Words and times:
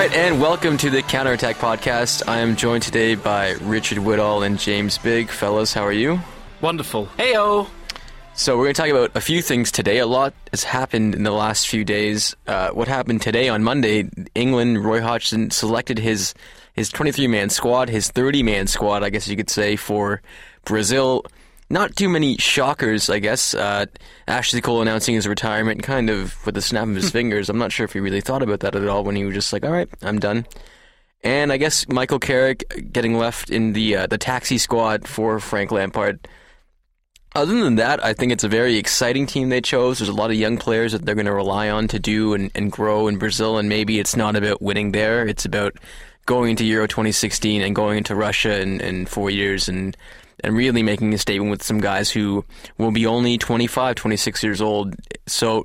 right, 0.00 0.16
and 0.16 0.40
welcome 0.40 0.78
to 0.78 0.88
the 0.88 1.02
Counterattack 1.02 1.56
Podcast. 1.56 2.26
I 2.26 2.38
am 2.38 2.56
joined 2.56 2.82
today 2.82 3.16
by 3.16 3.50
Richard 3.60 3.98
Whittall 3.98 4.46
and 4.46 4.58
James 4.58 4.96
Big. 4.96 5.28
Fellas, 5.28 5.74
how 5.74 5.84
are 5.84 5.92
you? 5.92 6.18
Wonderful. 6.62 7.04
Heyo. 7.18 7.68
So 8.32 8.56
we're 8.56 8.64
going 8.64 8.74
to 8.76 8.80
talk 8.80 8.90
about 8.90 9.14
a 9.14 9.20
few 9.20 9.42
things 9.42 9.70
today. 9.70 9.98
A 9.98 10.06
lot 10.06 10.32
has 10.52 10.64
happened 10.64 11.14
in 11.14 11.24
the 11.24 11.32
last 11.32 11.68
few 11.68 11.84
days. 11.84 12.34
Uh, 12.46 12.70
what 12.70 12.88
happened 12.88 13.20
today 13.20 13.50
on 13.50 13.62
Monday? 13.62 14.08
England, 14.34 14.82
Roy 14.82 15.02
Hodgson 15.02 15.50
selected 15.50 15.98
his 15.98 16.32
his 16.72 16.88
23 16.88 17.26
man 17.26 17.50
squad, 17.50 17.90
his 17.90 18.08
30 18.08 18.42
man 18.42 18.68
squad, 18.68 19.02
I 19.02 19.10
guess 19.10 19.28
you 19.28 19.36
could 19.36 19.50
say, 19.50 19.76
for 19.76 20.22
Brazil. 20.64 21.26
Not 21.72 21.94
too 21.94 22.08
many 22.08 22.36
shockers, 22.36 23.08
I 23.08 23.20
guess. 23.20 23.54
Uh, 23.54 23.86
Ashley 24.26 24.60
Cole 24.60 24.82
announcing 24.82 25.14
his 25.14 25.28
retirement, 25.28 25.84
kind 25.84 26.10
of 26.10 26.44
with 26.44 26.56
a 26.56 26.62
snap 26.62 26.88
of 26.88 26.96
his 26.96 27.10
fingers. 27.12 27.48
I'm 27.48 27.58
not 27.58 27.70
sure 27.70 27.84
if 27.84 27.92
he 27.92 28.00
really 28.00 28.20
thought 28.20 28.42
about 28.42 28.60
that 28.60 28.74
at 28.74 28.88
all 28.88 29.04
when 29.04 29.14
he 29.14 29.24
was 29.24 29.34
just 29.34 29.52
like, 29.52 29.64
"All 29.64 29.70
right, 29.70 29.88
I'm 30.02 30.18
done." 30.18 30.46
And 31.22 31.52
I 31.52 31.58
guess 31.58 31.86
Michael 31.88 32.18
Carrick 32.18 32.92
getting 32.92 33.16
left 33.16 33.50
in 33.50 33.72
the 33.72 33.96
uh, 33.96 34.06
the 34.08 34.18
taxi 34.18 34.58
squad 34.58 35.06
for 35.06 35.38
Frank 35.38 35.70
Lampard. 35.70 36.26
Other 37.36 37.62
than 37.62 37.76
that, 37.76 38.04
I 38.04 38.14
think 38.14 38.32
it's 38.32 38.42
a 38.42 38.48
very 38.48 38.76
exciting 38.76 39.26
team 39.26 39.50
they 39.50 39.60
chose. 39.60 40.00
There's 40.00 40.08
a 40.08 40.12
lot 40.12 40.30
of 40.30 40.36
young 40.36 40.58
players 40.58 40.90
that 40.90 41.06
they're 41.06 41.14
going 41.14 41.26
to 41.26 41.32
rely 41.32 41.70
on 41.70 41.86
to 41.88 42.00
do 42.00 42.34
and, 42.34 42.50
and 42.56 42.72
grow 42.72 43.06
in 43.06 43.18
Brazil. 43.18 43.58
And 43.58 43.68
maybe 43.68 44.00
it's 44.00 44.16
not 44.16 44.34
about 44.34 44.60
winning 44.60 44.90
there; 44.90 45.24
it's 45.24 45.44
about 45.44 45.76
going 46.26 46.50
into 46.50 46.64
Euro 46.64 46.88
2016 46.88 47.62
and 47.62 47.76
going 47.76 47.98
into 47.98 48.16
Russia 48.16 48.60
in, 48.60 48.80
in 48.80 49.06
four 49.06 49.30
years 49.30 49.68
and 49.68 49.96
and 50.42 50.56
really 50.56 50.82
making 50.82 51.12
a 51.14 51.18
statement 51.18 51.50
with 51.50 51.62
some 51.62 51.80
guys 51.80 52.10
who 52.10 52.44
will 52.78 52.90
be 52.92 53.06
only 53.06 53.38
25, 53.38 53.94
26 53.94 54.42
years 54.42 54.60
old. 54.60 54.94
So 55.26 55.64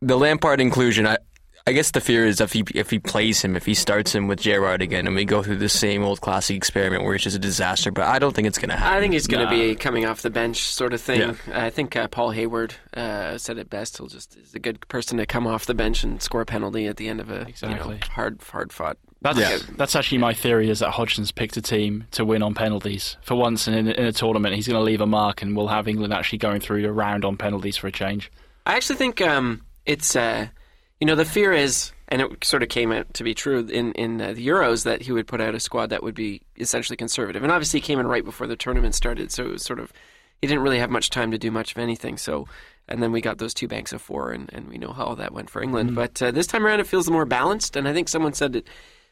the 0.00 0.16
Lampard 0.16 0.60
inclusion, 0.60 1.06
I, 1.06 1.18
I 1.66 1.72
guess 1.72 1.90
the 1.90 2.00
fear 2.00 2.24
is 2.26 2.40
if 2.40 2.52
he 2.54 2.64
if 2.74 2.88
he 2.90 2.98
plays 2.98 3.42
him, 3.42 3.54
if 3.54 3.66
he 3.66 3.74
starts 3.74 4.14
him 4.14 4.28
with 4.28 4.40
Gerrard 4.40 4.80
again, 4.80 5.06
and 5.06 5.14
we 5.14 5.26
go 5.26 5.42
through 5.42 5.56
the 5.58 5.68
same 5.68 6.02
old 6.02 6.20
classic 6.22 6.56
experiment 6.56 7.04
where 7.04 7.14
it's 7.14 7.22
just 7.24 7.36
a 7.36 7.40
disaster. 7.40 7.90
But 7.92 8.06
I 8.08 8.18
don't 8.18 8.34
think 8.34 8.48
it's 8.48 8.56
going 8.58 8.70
to 8.70 8.76
happen. 8.76 8.96
I 8.96 9.00
think 9.00 9.12
he's 9.12 9.26
going 9.26 9.46
to 9.46 9.54
Nah. 9.54 9.62
be 9.62 9.74
coming 9.76 10.06
off 10.06 10.22
the 10.22 10.30
bench 10.30 10.60
sort 10.62 10.94
of 10.94 11.02
thing. 11.02 11.20
Yeah. 11.20 11.34
I 11.52 11.68
think 11.68 11.94
uh, 11.96 12.08
Paul 12.08 12.30
Hayward 12.30 12.74
uh, 12.94 13.36
said 13.36 13.58
it 13.58 13.68
best. 13.68 13.98
He'll 13.98 14.06
just 14.06 14.36
is 14.38 14.54
a 14.54 14.58
good 14.58 14.88
person 14.88 15.18
to 15.18 15.26
come 15.26 15.46
off 15.46 15.66
the 15.66 15.74
bench 15.74 16.02
and 16.02 16.20
score 16.22 16.40
a 16.40 16.46
penalty 16.46 16.86
at 16.86 16.96
the 16.96 17.08
end 17.08 17.20
of 17.20 17.30
a 17.30 17.42
Exactly. 17.42 17.94
you 17.94 18.00
know, 18.00 18.06
hard 18.14 18.40
hard 18.50 18.72
fought. 18.72 18.96
That's 19.22 19.66
that's 19.76 19.96
actually 19.96 20.18
my 20.18 20.32
theory 20.32 20.70
is 20.70 20.78
that 20.78 20.90
Hodgson's 20.90 21.30
picked 21.30 21.56
a 21.56 21.62
team 21.62 22.06
to 22.12 22.24
win 22.24 22.42
on 22.42 22.54
penalties. 22.54 23.18
For 23.20 23.34
once 23.34 23.68
in, 23.68 23.74
in 23.74 24.06
a 24.06 24.12
tournament, 24.12 24.54
he's 24.54 24.66
going 24.66 24.78
to 24.78 24.82
leave 24.82 25.02
a 25.02 25.06
mark, 25.06 25.42
and 25.42 25.54
we'll 25.54 25.68
have 25.68 25.86
England 25.88 26.14
actually 26.14 26.38
going 26.38 26.60
through 26.60 26.86
a 26.86 26.92
round 26.92 27.24
on 27.24 27.36
penalties 27.36 27.76
for 27.76 27.86
a 27.86 27.92
change. 27.92 28.32
I 28.64 28.76
actually 28.76 28.96
think 28.96 29.20
um, 29.20 29.62
it's 29.84 30.16
uh, 30.16 30.48
you 31.00 31.06
know 31.06 31.16
the 31.16 31.26
fear 31.26 31.52
is, 31.52 31.92
and 32.08 32.22
it 32.22 32.44
sort 32.44 32.62
of 32.62 32.70
came 32.70 32.92
out 32.92 33.12
to 33.14 33.24
be 33.24 33.34
true 33.34 33.66
in 33.66 33.92
in 33.92 34.22
uh, 34.22 34.32
the 34.32 34.46
Euros 34.46 34.84
that 34.84 35.02
he 35.02 35.12
would 35.12 35.26
put 35.26 35.42
out 35.42 35.54
a 35.54 35.60
squad 35.60 35.90
that 35.90 36.02
would 36.02 36.14
be 36.14 36.40
essentially 36.56 36.96
conservative, 36.96 37.42
and 37.42 37.52
obviously 37.52 37.80
he 37.80 37.86
came 37.86 38.00
in 38.00 38.06
right 38.06 38.24
before 38.24 38.46
the 38.46 38.56
tournament 38.56 38.94
started, 38.94 39.30
so 39.30 39.44
it 39.44 39.52
was 39.52 39.62
sort 39.62 39.80
of 39.80 39.92
he 40.40 40.46
didn't 40.46 40.62
really 40.62 40.78
have 40.78 40.90
much 40.90 41.10
time 41.10 41.30
to 41.30 41.38
do 41.38 41.50
much 41.50 41.72
of 41.72 41.78
anything. 41.78 42.16
So. 42.16 42.48
And 42.88 43.00
then 43.00 43.12
we 43.12 43.20
got 43.20 43.38
those 43.38 43.54
two 43.54 43.68
banks 43.68 43.92
of 43.92 44.02
four, 44.02 44.32
and, 44.32 44.50
and 44.52 44.68
we 44.68 44.76
know 44.76 44.92
how 44.92 45.14
that 45.14 45.32
went 45.32 45.48
for 45.48 45.62
England. 45.62 45.94
But 45.94 46.20
uh, 46.20 46.32
this 46.32 46.48
time 46.48 46.66
around, 46.66 46.80
it 46.80 46.88
feels 46.88 47.08
more 47.08 47.24
balanced. 47.24 47.76
And 47.76 47.86
I 47.86 47.92
think 47.92 48.08
someone 48.08 48.32
said 48.32 48.54
that 48.54 48.66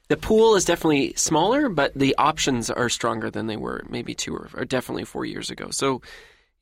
the 0.08 0.16
pool 0.16 0.56
is 0.56 0.64
definitely 0.64 1.12
smaller, 1.16 1.68
but 1.68 1.92
the 1.94 2.14
options 2.16 2.70
are 2.70 2.88
stronger 2.88 3.30
than 3.30 3.46
they 3.46 3.56
were 3.56 3.84
maybe 3.88 4.14
two 4.14 4.34
or, 4.34 4.48
or 4.54 4.64
definitely 4.64 5.04
four 5.04 5.24
years 5.24 5.50
ago. 5.50 5.68
So, 5.70 6.00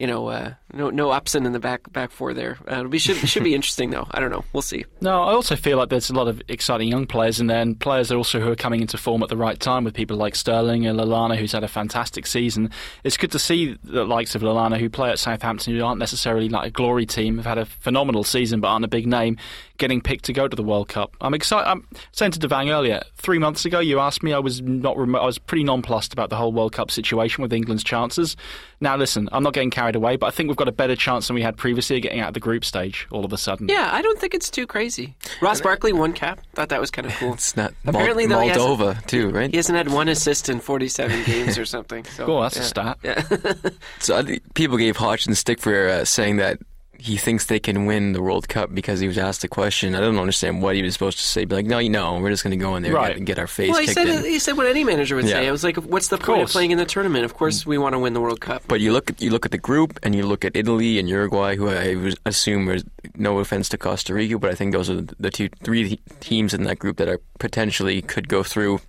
you 0.00 0.06
know, 0.06 0.26
uh, 0.26 0.54
no 0.74 0.90
no 0.90 1.10
Upson 1.10 1.46
in 1.46 1.52
the 1.52 1.60
back 1.60 1.90
back 1.90 2.10
four 2.10 2.34
there. 2.34 2.58
Uh, 2.70 2.80
it'll 2.80 2.88
be 2.88 2.98
should 2.98 3.16
should 3.16 3.44
be 3.44 3.54
interesting 3.54 3.90
though. 3.90 4.06
I 4.10 4.20
don't 4.20 4.30
know. 4.30 4.44
We'll 4.52 4.62
see. 4.62 4.84
No, 5.00 5.22
I 5.22 5.32
also 5.32 5.56
feel 5.56 5.78
like 5.78 5.88
there's 5.88 6.10
a 6.10 6.14
lot 6.14 6.28
of 6.28 6.42
exciting 6.48 6.88
young 6.88 7.06
players, 7.06 7.40
in 7.40 7.46
there, 7.46 7.60
and 7.60 7.70
then 7.70 7.78
players 7.78 8.10
also 8.10 8.40
who 8.40 8.50
are 8.50 8.56
coming 8.56 8.80
into 8.80 8.98
form 8.98 9.22
at 9.22 9.30
the 9.30 9.36
right 9.36 9.58
time 9.58 9.84
with 9.84 9.94
people 9.94 10.16
like 10.16 10.34
Sterling 10.34 10.84
and 10.84 10.98
Lallana, 10.98 11.36
who's 11.36 11.52
had 11.52 11.64
a 11.64 11.68
fantastic 11.68 12.26
season. 12.26 12.70
It's 13.04 13.16
good 13.16 13.30
to 13.32 13.38
see 13.38 13.78
the 13.84 14.04
likes 14.04 14.34
of 14.34 14.42
Lallana, 14.42 14.78
who 14.78 14.90
play 14.90 15.08
at 15.08 15.18
Southampton, 15.18 15.74
who 15.74 15.82
aren't 15.82 16.00
necessarily 16.00 16.48
like 16.48 16.66
a 16.66 16.70
glory 16.70 17.06
team, 17.06 17.36
have 17.36 17.46
had 17.46 17.58
a 17.58 17.64
phenomenal 17.64 18.24
season 18.24 18.60
but 18.60 18.68
aren't 18.68 18.84
a 18.84 18.88
big 18.88 19.06
name, 19.06 19.38
getting 19.78 20.00
picked 20.00 20.24
to 20.26 20.32
go 20.32 20.48
to 20.48 20.56
the 20.56 20.62
World 20.62 20.88
Cup. 20.88 21.14
I'm 21.20 21.34
excited. 21.34 21.68
I'm 21.68 21.86
saying 22.12 22.32
to 22.32 22.38
Devang 22.40 22.70
earlier, 22.70 23.02
three 23.16 23.38
months 23.38 23.64
ago, 23.64 23.78
you 23.80 23.98
asked 24.00 24.22
me, 24.22 24.32
I 24.32 24.38
was 24.38 24.62
not, 24.62 24.96
remo- 24.96 25.18
I 25.20 25.26
was 25.26 25.38
pretty 25.38 25.64
nonplussed 25.64 26.12
about 26.12 26.30
the 26.30 26.36
whole 26.36 26.52
World 26.52 26.72
Cup 26.72 26.90
situation 26.90 27.42
with 27.42 27.52
England's 27.52 27.84
chances. 27.84 28.36
Now, 28.80 28.96
listen, 28.96 29.28
I'm 29.32 29.42
not 29.42 29.52
getting 29.54 29.70
carried 29.70 29.96
away, 29.96 30.16
but 30.16 30.26
I 30.26 30.30
think 30.30 30.48
we've 30.48 30.56
got 30.56 30.68
a 30.68 30.72
better 30.72 30.96
chance 30.96 31.26
than 31.28 31.34
we 31.34 31.42
had 31.42 31.56
previously 31.56 31.96
of 31.96 32.02
getting 32.02 32.20
out 32.20 32.28
of 32.28 32.34
the 32.34 32.40
group 32.40 32.64
stage 32.64 33.06
all 33.10 33.24
of 33.24 33.32
a 33.32 33.38
sudden. 33.38 33.68
Yeah, 33.68 33.88
I 33.92 34.02
don't 34.02 34.18
think 34.18 34.34
it's 34.34 34.50
too 34.50 34.66
crazy. 34.66 35.16
Ross 35.40 35.60
Barkley 35.60 35.92
one 35.92 36.12
cap. 36.12 36.40
Thought 36.54 36.68
that 36.70 36.80
was 36.80 36.90
kind 36.90 37.06
of 37.06 37.14
cool. 37.14 37.32
It's 37.34 37.56
not 37.56 37.72
Apparently, 37.86 38.26
Mol- 38.26 38.38
though, 38.38 38.42
he 38.44 38.48
hasn't- 38.50 38.66
Moldova 38.78 39.06
too, 39.06 39.30
right? 39.30 39.50
He 39.50 39.56
hasn't 39.56 39.76
had 39.76 39.88
one 39.90 40.08
assist 40.08 40.48
in 40.48 40.60
47 40.60 41.24
games 41.24 41.56
or 41.58 41.64
something. 41.64 42.04
So, 42.04 42.26
Oh, 42.26 42.42
that's 42.42 42.56
yeah. 42.56 42.62
a 42.62 42.64
stat. 42.64 42.98
Yeah. 43.02 43.22
So 44.00 44.16
I 44.16 44.22
think 44.22 44.54
people 44.54 44.76
gave 44.76 44.96
Hodgson 44.96 45.34
stick 45.34 45.58
for 45.60 45.88
uh, 45.88 46.04
saying 46.04 46.36
that 46.36 46.58
he 46.98 47.16
thinks 47.16 47.46
they 47.46 47.58
can 47.58 47.86
win 47.86 48.12
the 48.12 48.22
World 48.22 48.48
Cup 48.48 48.74
because 48.74 49.00
he 49.00 49.06
was 49.06 49.18
asked 49.18 49.42
a 49.44 49.48
question. 49.48 49.94
I 49.94 50.00
don't 50.00 50.18
understand 50.18 50.62
what 50.62 50.74
he 50.74 50.82
was 50.82 50.92
supposed 50.94 51.18
to 51.18 51.24
say. 51.24 51.44
Be 51.44 51.54
like, 51.54 51.66
no, 51.66 51.78
you 51.78 51.90
know, 51.90 52.18
we're 52.18 52.30
just 52.30 52.42
going 52.42 52.58
to 52.58 52.62
go 52.62 52.74
in 52.76 52.82
there 52.82 52.92
Right. 52.92 53.16
and 53.16 53.26
get, 53.26 53.36
get 53.36 53.38
our 53.40 53.46
face 53.46 53.70
well, 53.70 53.80
he 53.80 53.86
kicked 53.86 53.94
said 53.98 54.08
in. 54.08 54.24
he 54.24 54.38
said 54.38 54.56
what 54.56 54.66
any 54.66 54.84
manager 54.84 55.16
would 55.16 55.26
say. 55.26 55.42
Yeah. 55.42 55.48
I 55.48 55.52
was 55.52 55.62
like, 55.64 55.76
what's 55.76 56.08
the 56.08 56.18
point 56.18 56.42
of 56.42 56.48
playing 56.50 56.70
in 56.70 56.78
the 56.78 56.84
tournament? 56.86 57.24
Of 57.24 57.34
course, 57.34 57.66
we 57.66 57.78
want 57.78 57.92
to 57.94 57.98
win 57.98 58.12
the 58.14 58.20
World 58.20 58.40
Cup. 58.40 58.62
But 58.68 58.80
you 58.80 58.92
look 58.92 59.10
at 59.10 59.20
you 59.20 59.30
look 59.30 59.44
at 59.44 59.52
the 59.52 59.58
group, 59.58 59.98
and 60.02 60.14
you 60.14 60.24
look 60.26 60.44
at 60.44 60.56
Italy 60.56 60.98
and 60.98 61.08
Uruguay, 61.08 61.56
who 61.56 61.68
I 61.70 62.14
assume 62.24 62.68
are 62.68 62.78
no 63.16 63.38
offense 63.38 63.68
to 63.70 63.78
Costa 63.78 64.14
Rica, 64.14 64.38
but 64.38 64.50
I 64.50 64.54
think 64.54 64.72
those 64.72 64.88
are 64.90 65.00
the 65.00 65.30
two 65.30 65.48
three 65.62 66.00
teams 66.20 66.54
in 66.54 66.64
that 66.64 66.78
group 66.78 66.96
that 66.98 67.08
are 67.08 67.20
potentially 67.38 68.00
could 68.02 68.28
go 68.28 68.42
through. 68.42 68.80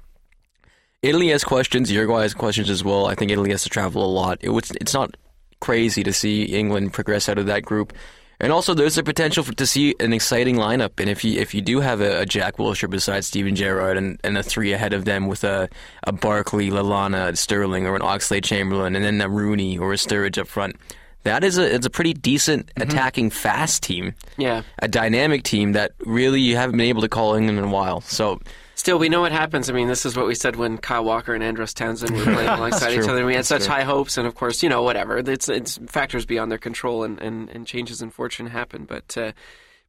Italy 1.03 1.27
has 1.29 1.43
questions. 1.43 1.91
Uruguay 1.91 2.23
has 2.23 2.33
questions 2.33 2.69
as 2.69 2.83
well. 2.83 3.05
I 3.05 3.13
think 3.15 3.31
Italy 3.31 3.51
has 3.51 3.63
to 3.63 3.69
travel 3.69 4.03
a 4.03 4.07
lot. 4.09 4.39
It 4.41 4.49
was, 4.49 4.71
it's 4.81 4.95
not 4.95 5.15
crazy 5.59 6.03
to 6.03 6.13
see 6.13 6.43
England 6.43 6.93
progress 6.93 7.29
out 7.29 7.37
of 7.37 7.45
that 7.47 7.63
group. 7.63 7.93
And 8.39 8.51
also, 8.51 8.75
there's 8.75 8.99
a 8.99 9.03
potential 9.03 9.43
for, 9.43 9.53
to 9.53 9.65
see 9.65 9.95
an 9.99 10.13
exciting 10.13 10.57
lineup. 10.57 10.99
And 10.99 11.09
if 11.09 11.23
you 11.23 11.39
if 11.41 11.55
you 11.55 11.61
do 11.61 11.79
have 11.79 12.01
a, 12.01 12.21
a 12.21 12.25
Jack 12.25 12.57
Wilshere 12.57 12.89
besides 12.89 13.25
Steven 13.25 13.55
Gerrard 13.55 13.97
and, 13.97 14.19
and 14.23 14.37
a 14.37 14.43
three 14.43 14.73
ahead 14.73 14.93
of 14.93 15.05
them 15.05 15.25
with 15.27 15.43
a, 15.43 15.67
a 16.03 16.11
Barkley, 16.11 16.69
Lallana, 16.69 17.35
Sterling, 17.35 17.87
or 17.87 17.95
an 17.95 18.01
Oxlade 18.03 18.43
Chamberlain, 18.43 18.95
and 18.95 19.03
then 19.03 19.19
a 19.21 19.29
Rooney 19.29 19.79
or 19.79 19.91
a 19.91 19.95
Sturridge 19.95 20.37
up 20.37 20.47
front, 20.47 20.75
that 21.23 21.43
is 21.43 21.57
a 21.57 21.73
it's 21.73 21.87
a 21.87 21.89
pretty 21.89 22.13
decent 22.13 22.67
mm-hmm. 22.67 22.87
attacking 22.87 23.31
fast 23.31 23.81
team, 23.81 24.13
Yeah. 24.37 24.61
a 24.79 24.87
dynamic 24.87 25.41
team 25.41 25.71
that 25.71 25.93
really 26.05 26.39
you 26.39 26.57
haven't 26.57 26.77
been 26.77 26.87
able 26.87 27.01
to 27.01 27.09
call 27.09 27.33
England 27.33 27.57
in 27.57 27.65
a 27.65 27.69
while. 27.69 28.01
So 28.01 28.39
Still, 28.77 28.99
we 28.99 29.09
know 29.09 29.21
what 29.21 29.31
happens. 29.31 29.71
I 29.71 29.73
mean, 29.73 29.87
this 29.87 30.05
is 30.05 30.15
what 30.15 30.27
we 30.27 30.35
said 30.35 30.55
when 30.55 30.77
Kyle 30.77 31.03
Walker 31.03 31.33
and 31.33 31.43
Andros 31.43 31.73
Townsend 31.73 32.15
were 32.15 32.23
playing 32.23 32.47
alongside 32.59 32.93
each 32.93 32.99
other. 33.07 33.17
and 33.17 33.25
We 33.25 33.33
had 33.33 33.39
That's 33.39 33.47
such 33.47 33.65
true. 33.65 33.73
high 33.73 33.81
hopes, 33.81 34.19
and 34.19 34.27
of 34.27 34.35
course, 34.35 34.61
you 34.61 34.69
know, 34.69 34.83
whatever. 34.83 35.17
It's 35.17 35.49
it's 35.49 35.79
factors 35.87 36.27
beyond 36.27 36.51
their 36.51 36.59
control, 36.59 37.03
and, 37.03 37.19
and, 37.19 37.49
and 37.49 37.65
changes 37.65 38.03
in 38.03 38.11
fortune 38.11 38.45
happen. 38.45 38.85
But 38.85 39.17
uh, 39.17 39.31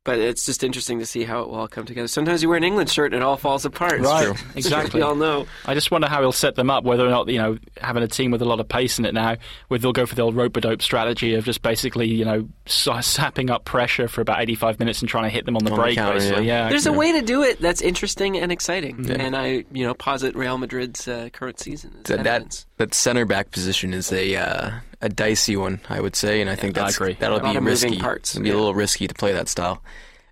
but 0.04 0.18
it's 0.18 0.46
just 0.46 0.64
interesting 0.64 0.98
to 1.00 1.06
see 1.06 1.24
how 1.24 1.42
it 1.42 1.48
will 1.48 1.56
all 1.56 1.68
come 1.68 1.84
together. 1.84 2.08
Sometimes 2.08 2.42
you 2.42 2.48
wear 2.48 2.56
an 2.56 2.64
England 2.64 2.88
shirt 2.88 3.12
and 3.12 3.22
it 3.22 3.24
all 3.26 3.36
falls 3.36 3.64
apart. 3.64 4.00
Right, 4.00 4.24
true. 4.24 4.34
exactly. 4.54 5.00
we 5.00 5.02
all 5.04 5.14
know. 5.14 5.46
I 5.66 5.74
just 5.74 5.90
wonder 5.90 6.08
how 6.08 6.20
he'll 6.20 6.32
set 6.32 6.54
them 6.54 6.70
up. 6.70 6.84
Whether 6.84 7.06
or 7.06 7.10
not 7.10 7.28
you 7.28 7.38
know 7.38 7.58
having 7.80 8.02
a 8.02 8.08
team 8.08 8.30
with 8.30 8.40
a 8.40 8.44
lot 8.46 8.60
of 8.60 8.68
pace 8.68 8.98
in 8.98 9.04
it 9.04 9.12
now, 9.14 9.36
whether 9.68 9.82
they'll 9.82 9.92
go 9.92 10.06
for 10.06 10.14
the 10.14 10.22
old 10.22 10.34
rope 10.36 10.56
a 10.56 10.60
dope 10.60 10.82
strategy 10.82 11.34
of 11.34 11.44
just 11.44 11.62
basically 11.62 12.08
you 12.08 12.24
know 12.24 12.48
sapping 12.66 13.50
up 13.50 13.64
pressure 13.64 14.08
for 14.08 14.20
about 14.20 14.40
85 14.40 14.78
minutes 14.78 15.00
and 15.00 15.08
trying 15.08 15.24
to 15.24 15.30
hit 15.30 15.44
them 15.44 15.56
on 15.56 15.64
the 15.64 15.70
On 15.70 15.76
the 15.76 15.82
break. 15.82 15.96
counter, 15.96 16.18
basically, 16.18 16.46
yeah. 16.46 16.64
yeah. 16.64 16.68
There's 16.70 16.86
a 16.86 16.92
way 16.92 17.12
to 17.12 17.22
do 17.22 17.42
it 17.42 17.60
that's 17.60 17.82
interesting 17.82 18.38
and 18.38 18.50
exciting, 18.50 19.10
and 19.10 19.36
I 19.36 19.64
you 19.72 19.84
know 19.84 19.94
posit 19.94 20.34
Real 20.36 20.58
Madrid's 20.58 21.06
uh, 21.06 21.28
current 21.32 21.60
season. 21.60 21.94
As 21.98 22.02
that 22.04 22.26
evidence. 22.26 22.60
that, 22.62 22.67
that 22.78 22.94
center 22.94 23.24
back 23.24 23.50
position 23.50 23.92
is 23.92 24.12
a 24.12 24.36
uh, 24.36 24.70
a 25.00 25.08
dicey 25.08 25.56
one, 25.56 25.80
I 25.88 26.00
would 26.00 26.16
say, 26.16 26.40
and 26.40 26.48
I 26.50 26.56
think 26.56 26.76
I 26.78 26.82
that's 26.82 26.96
agree. 26.96 27.14
that'll 27.14 27.40
be 27.40 27.58
risky. 27.58 27.98
parts, 27.98 28.34
It'll 28.34 28.42
be 28.42 28.48
yeah. 28.48 28.54
a 28.54 28.56
little 28.56 28.74
risky 28.74 29.06
to 29.06 29.14
play 29.14 29.32
that 29.32 29.48
style. 29.48 29.82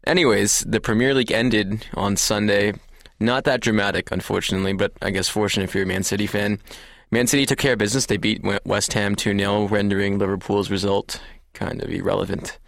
Anyways, 0.06 0.60
the 0.60 0.80
Premier 0.80 1.14
League 1.14 1.32
ended 1.32 1.86
on 1.94 2.16
Sunday. 2.16 2.72
Not 3.18 3.44
that 3.44 3.60
dramatic, 3.60 4.10
unfortunately, 4.12 4.72
but 4.72 4.92
I 5.02 5.10
guess 5.10 5.28
fortunate 5.28 5.64
if 5.64 5.74
you're 5.74 5.84
a 5.84 5.86
Man 5.86 6.02
City 6.02 6.26
fan. 6.26 6.60
Man 7.10 7.26
City 7.26 7.46
took 7.46 7.58
care 7.58 7.72
of 7.72 7.78
business. 7.78 8.06
They 8.06 8.16
beat 8.16 8.42
West 8.64 8.92
Ham 8.92 9.14
2 9.16 9.36
0, 9.36 9.68
rendering 9.68 10.18
Liverpool's 10.18 10.70
result 10.70 11.20
kind 11.54 11.82
of 11.82 11.90
irrelevant. 11.90 12.58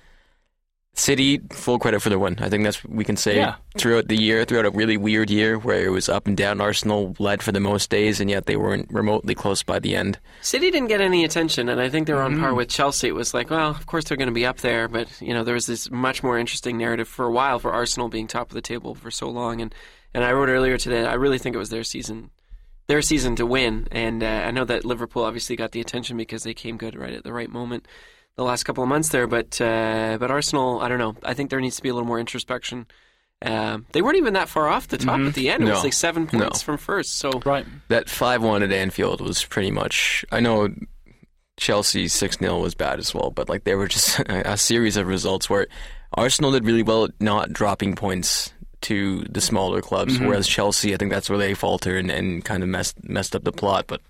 City, 0.98 1.40
full 1.52 1.78
credit 1.78 2.00
for 2.02 2.08
the 2.10 2.18
win. 2.18 2.36
I 2.40 2.48
think 2.48 2.64
that's 2.64 2.82
what 2.84 2.92
we 2.92 3.04
can 3.04 3.16
say 3.16 3.36
Yeah. 3.36 3.54
throughout 3.76 4.08
the 4.08 4.16
year, 4.16 4.44
throughout 4.44 4.66
a 4.66 4.70
really 4.70 4.96
weird 4.96 5.30
year 5.30 5.56
where 5.56 5.84
it 5.86 5.90
was 5.90 6.08
up 6.08 6.26
and 6.26 6.36
down. 6.36 6.60
Arsenal 6.60 7.14
led 7.20 7.40
for 7.42 7.52
the 7.52 7.60
most 7.60 7.88
days, 7.88 8.20
and 8.20 8.28
yet 8.28 8.46
they 8.46 8.56
weren't 8.56 8.88
remotely 8.90 9.34
close 9.34 9.62
by 9.62 9.78
the 9.78 9.94
end. 9.94 10.18
City 10.42 10.70
didn't 10.72 10.88
get 10.88 11.00
any 11.00 11.24
attention, 11.24 11.68
and 11.68 11.80
I 11.80 11.88
think 11.88 12.06
they're 12.08 12.20
on 12.20 12.32
Mm-hmm. 12.32 12.40
par 12.42 12.54
with 12.54 12.68
Chelsea. 12.68 13.06
It 13.08 13.14
was 13.14 13.32
like, 13.32 13.48
well, 13.48 13.70
of 13.70 13.86
course 13.86 14.04
they're 14.04 14.16
going 14.16 14.28
to 14.28 14.34
be 14.34 14.44
up 14.44 14.58
there, 14.58 14.88
but 14.88 15.08
you 15.22 15.32
know, 15.32 15.44
there 15.44 15.54
was 15.54 15.66
this 15.66 15.88
much 15.90 16.22
more 16.24 16.36
interesting 16.36 16.76
narrative 16.76 17.06
for 17.06 17.24
a 17.26 17.30
while 17.32 17.58
for 17.60 17.72
Arsenal 17.72 18.08
being 18.08 18.26
top 18.26 18.50
of 18.50 18.54
the 18.54 18.60
table 18.60 18.94
for 18.96 19.10
so 19.10 19.28
long. 19.28 19.60
And 19.60 19.72
and 20.14 20.24
I 20.24 20.32
wrote 20.32 20.48
earlier 20.48 20.78
today, 20.78 21.04
I 21.06 21.14
really 21.14 21.38
think 21.38 21.54
it 21.54 21.58
was 21.58 21.70
their 21.70 21.84
season, 21.84 22.30
their 22.88 23.02
season 23.02 23.36
to 23.36 23.46
win. 23.46 23.86
And 23.92 24.22
uh, 24.22 24.26
I 24.26 24.50
know 24.50 24.64
that 24.64 24.84
Liverpool 24.84 25.22
obviously 25.24 25.54
got 25.54 25.70
the 25.72 25.80
attention 25.80 26.16
because 26.16 26.42
they 26.42 26.54
came 26.54 26.76
good 26.76 26.96
right 26.96 27.12
at 27.12 27.22
the 27.24 27.32
right 27.32 27.50
moment 27.50 27.86
the 28.38 28.44
last 28.44 28.64
couple 28.64 28.82
of 28.82 28.88
months 28.88 29.11
there. 29.11 29.26
But 29.26 29.61
uh, 29.61 30.17
but 30.19 30.31
Arsenal, 30.31 30.81
I 30.81 30.88
don't 30.88 30.99
know. 30.99 31.14
I 31.23 31.35
think 31.35 31.50
there 31.50 31.61
needs 31.61 31.76
to 31.76 31.82
be 31.82 31.90
a 31.90 31.94
little 31.94 32.06
more 32.08 32.19
introspection. 32.19 32.87
Um, 33.43 33.85
they 33.93 34.00
weren't 34.02 34.17
even 34.17 34.32
that 34.35 34.49
far 34.49 34.67
off 34.69 34.88
the 34.88 34.96
top 34.99 35.20
at 35.20 35.35
the 35.35 35.50
end. 35.50 35.62
It 35.69 35.70
was 35.70 35.85
like 35.85 35.93
seven 35.93 36.29
No. 36.32 36.40
points 36.40 36.62
from 36.62 36.76
first. 36.79 37.19
So 37.19 37.31
Right. 37.44 37.67
That 37.88 38.08
five 38.08 38.43
one 38.43 38.62
at 38.64 38.73
Anfield 38.73 39.20
was 39.20 39.44
pretty 39.44 39.70
much. 39.70 40.25
I 40.32 40.40
know 40.40 40.69
Chelsea 41.56 42.08
six 42.08 42.38
0 42.38 42.61
was 42.61 42.75
bad 42.75 42.99
as 42.99 43.14
well, 43.14 43.31
but 43.31 43.49
like 43.49 43.64
they 43.64 43.75
were 43.75 43.88
just 43.88 44.19
a, 44.20 44.52
a 44.52 44.56
series 44.56 44.96
of 44.96 45.06
results 45.06 45.50
where 45.50 45.67
Arsenal 46.14 46.52
did 46.52 46.64
really 46.64 46.82
well 46.82 47.05
at 47.05 47.11
not 47.20 47.52
dropping 47.52 47.94
points 47.94 48.52
to 48.82 49.20
the 49.31 49.41
smaller 49.41 49.82
clubs, 49.82 50.14
Mm-hmm. 50.14 50.26
whereas 50.26 50.46
Chelsea, 50.49 50.94
I 50.94 50.96
think 50.96 51.11
that's 51.12 51.29
where 51.29 51.38
they 51.38 51.55
faltered 51.55 51.96
and, 51.99 52.11
and 52.11 52.44
kind 52.44 52.62
of 52.62 52.69
messed 52.69 52.96
messed 53.08 53.34
up 53.37 53.44
the 53.44 53.52
plot. 53.52 53.87
But 53.88 54.00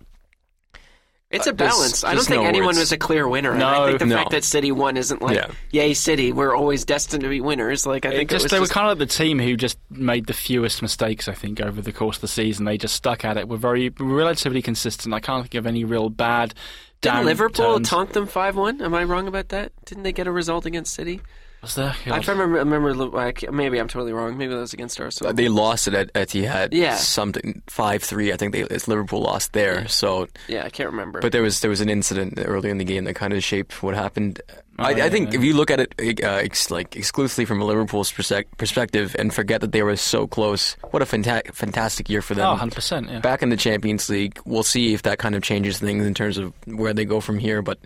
it's 1.31 1.47
Uh, 1.47 1.51
a 1.51 1.53
there's- 1.53 1.75
balance. 1.75 2.05
I 2.05 2.15
don't 2.15 2.25
think 2.25 2.43
no 2.43 2.49
anyone 2.49 2.69
words. 2.69 2.79
was 2.79 2.93
a 2.93 2.97
clear 2.97 3.29
winner. 3.29 3.51
And 3.51 3.61
No, 3.61 3.69
I 3.85 3.87
think 3.89 3.99
the 4.01 4.07
no. 4.07 4.17
fact 4.17 4.31
that 4.31 4.45
City 4.45 4.73
won 4.73 4.97
isn't 4.97 5.21
like, 5.21 5.37
Yeah. 5.37 5.51
yay, 5.71 5.95
City, 5.95 6.33
we're 6.33 6.57
always 6.57 6.85
destined 6.85 7.23
to 7.23 7.29
be 7.29 7.41
winners. 7.41 7.87
Like 7.87 8.07
I 8.07 8.11
It 8.11 8.17
think 8.17 8.31
just, 8.31 8.43
it 8.43 8.45
was 8.47 8.51
they 8.53 8.59
just, 8.59 8.71
were 8.71 8.75
kind 8.75 8.91
of 8.91 8.99
like 8.99 9.09
the 9.09 9.15
team 9.15 9.39
who 9.39 9.57
just 9.57 9.79
made 9.91 10.27
the 10.27 10.33
fewest 10.33 10.81
mistakes, 10.83 11.29
I 11.29 11.35
think, 11.35 11.61
over 11.61 11.81
the 11.83 11.93
course 11.93 12.17
of 12.17 12.21
the 12.23 12.29
season. 12.29 12.65
They 12.65 12.79
just 12.79 12.95
stuck 12.95 13.25
at 13.25 13.37
it. 13.37 13.49
Were 13.49 13.57
very 13.59 13.91
relatively 13.99 14.63
consistent. 14.63 15.15
I 15.15 15.21
can't 15.21 15.43
think 15.45 15.55
of 15.55 15.67
any 15.67 15.85
real 15.85 16.09
bad. 16.09 16.55
Didn't 17.01 17.27
Liverpool 17.27 17.75
turns. 17.77 17.89
tonk 17.91 18.13
them 18.13 18.27
five 18.27 18.57
one? 18.57 18.81
Am 18.81 18.95
I 18.95 19.05
wrong 19.05 19.29
about 19.29 19.51
that? 19.51 19.71
Didn't 19.85 20.03
they 20.03 20.13
get 20.13 20.27
a 20.27 20.33
result 20.33 20.67
against 20.67 20.95
City? 20.95 21.21
Was 21.63 21.75
there? 21.75 21.91
I 22.07 22.21
can't 22.21 22.29
remember. 22.29 22.59
remember 22.59 22.95
like, 22.95 23.51
maybe 23.51 23.79
I'm 23.79 23.89
totally 23.89 24.13
wrong. 24.13 24.39
Maybe 24.39 24.55
that 24.55 24.61
was 24.61 24.73
against 24.73 25.01
Arsenal. 25.01 25.33
they 25.33 25.49
lost 25.49 25.89
it 25.89 25.95
at 25.95 26.13
Etihad. 26.13 26.69
Yeah. 26.73 26.95
something 26.97 27.63
five 27.67 28.03
three. 28.03 28.33
I 28.33 28.37
think 28.37 28.53
they 28.53 28.63
it's 28.63 28.87
Liverpool 28.87 29.23
lost 29.23 29.53
there. 29.55 29.89
So 29.89 30.29
yeah, 30.47 30.65
I 30.65 30.71
can't 30.71 30.91
remember. 30.91 31.21
But 31.21 31.33
there 31.33 31.43
was 31.43 31.61
there 31.61 31.71
was 31.71 31.81
an 31.81 31.89
incident 31.89 32.35
early 32.39 32.71
in 32.71 32.79
the 32.79 32.85
game 32.85 33.05
that 33.05 33.15
kind 33.15 33.33
of 33.33 33.43
shaped 33.43 33.83
what 33.83 33.95
happened. 33.95 34.41
I, 34.81 34.93
yeah, 34.93 35.07
I 35.07 35.11
think 35.11 35.33
yeah. 35.33 35.41
if 35.41 35.45
you 35.45 35.55
look 35.55 35.73
at 35.73 35.81
it 35.81 36.23
uh, 36.23 36.29
ex- 36.29 36.71
like 36.71 36.95
exclusively 36.95 37.45
from 37.45 37.61
a 37.61 37.65
Liverpool's 37.65 38.13
persec- 38.13 38.47
perspective 38.59 39.17
and 39.19 39.35
forget 39.35 39.61
that 39.63 39.73
they 39.73 39.83
were 39.83 39.97
so 39.97 40.29
close, 40.29 40.77
what 40.93 41.03
a 41.03 41.05
fanta- 41.05 41.53
fantastic 41.53 42.09
year 42.09 42.23
for 42.23 42.35
them. 42.35 42.47
Oh, 42.47 42.57
100%. 42.57 43.11
Yeah. 43.11 43.19
Back 43.19 43.43
in 43.43 43.49
the 43.49 43.57
Champions 43.57 44.09
League, 44.09 44.41
we'll 44.45 44.63
see 44.63 44.95
if 44.95 45.03
that 45.03 45.19
kind 45.19 45.35
of 45.35 45.43
changes 45.43 45.81
things 45.81 46.07
in 46.07 46.15
terms 46.15 46.39
of 46.39 46.53
where 46.67 46.95
they 46.95 47.05
go 47.05 47.21
from 47.21 47.41
here. 47.41 47.61
But 47.61 47.81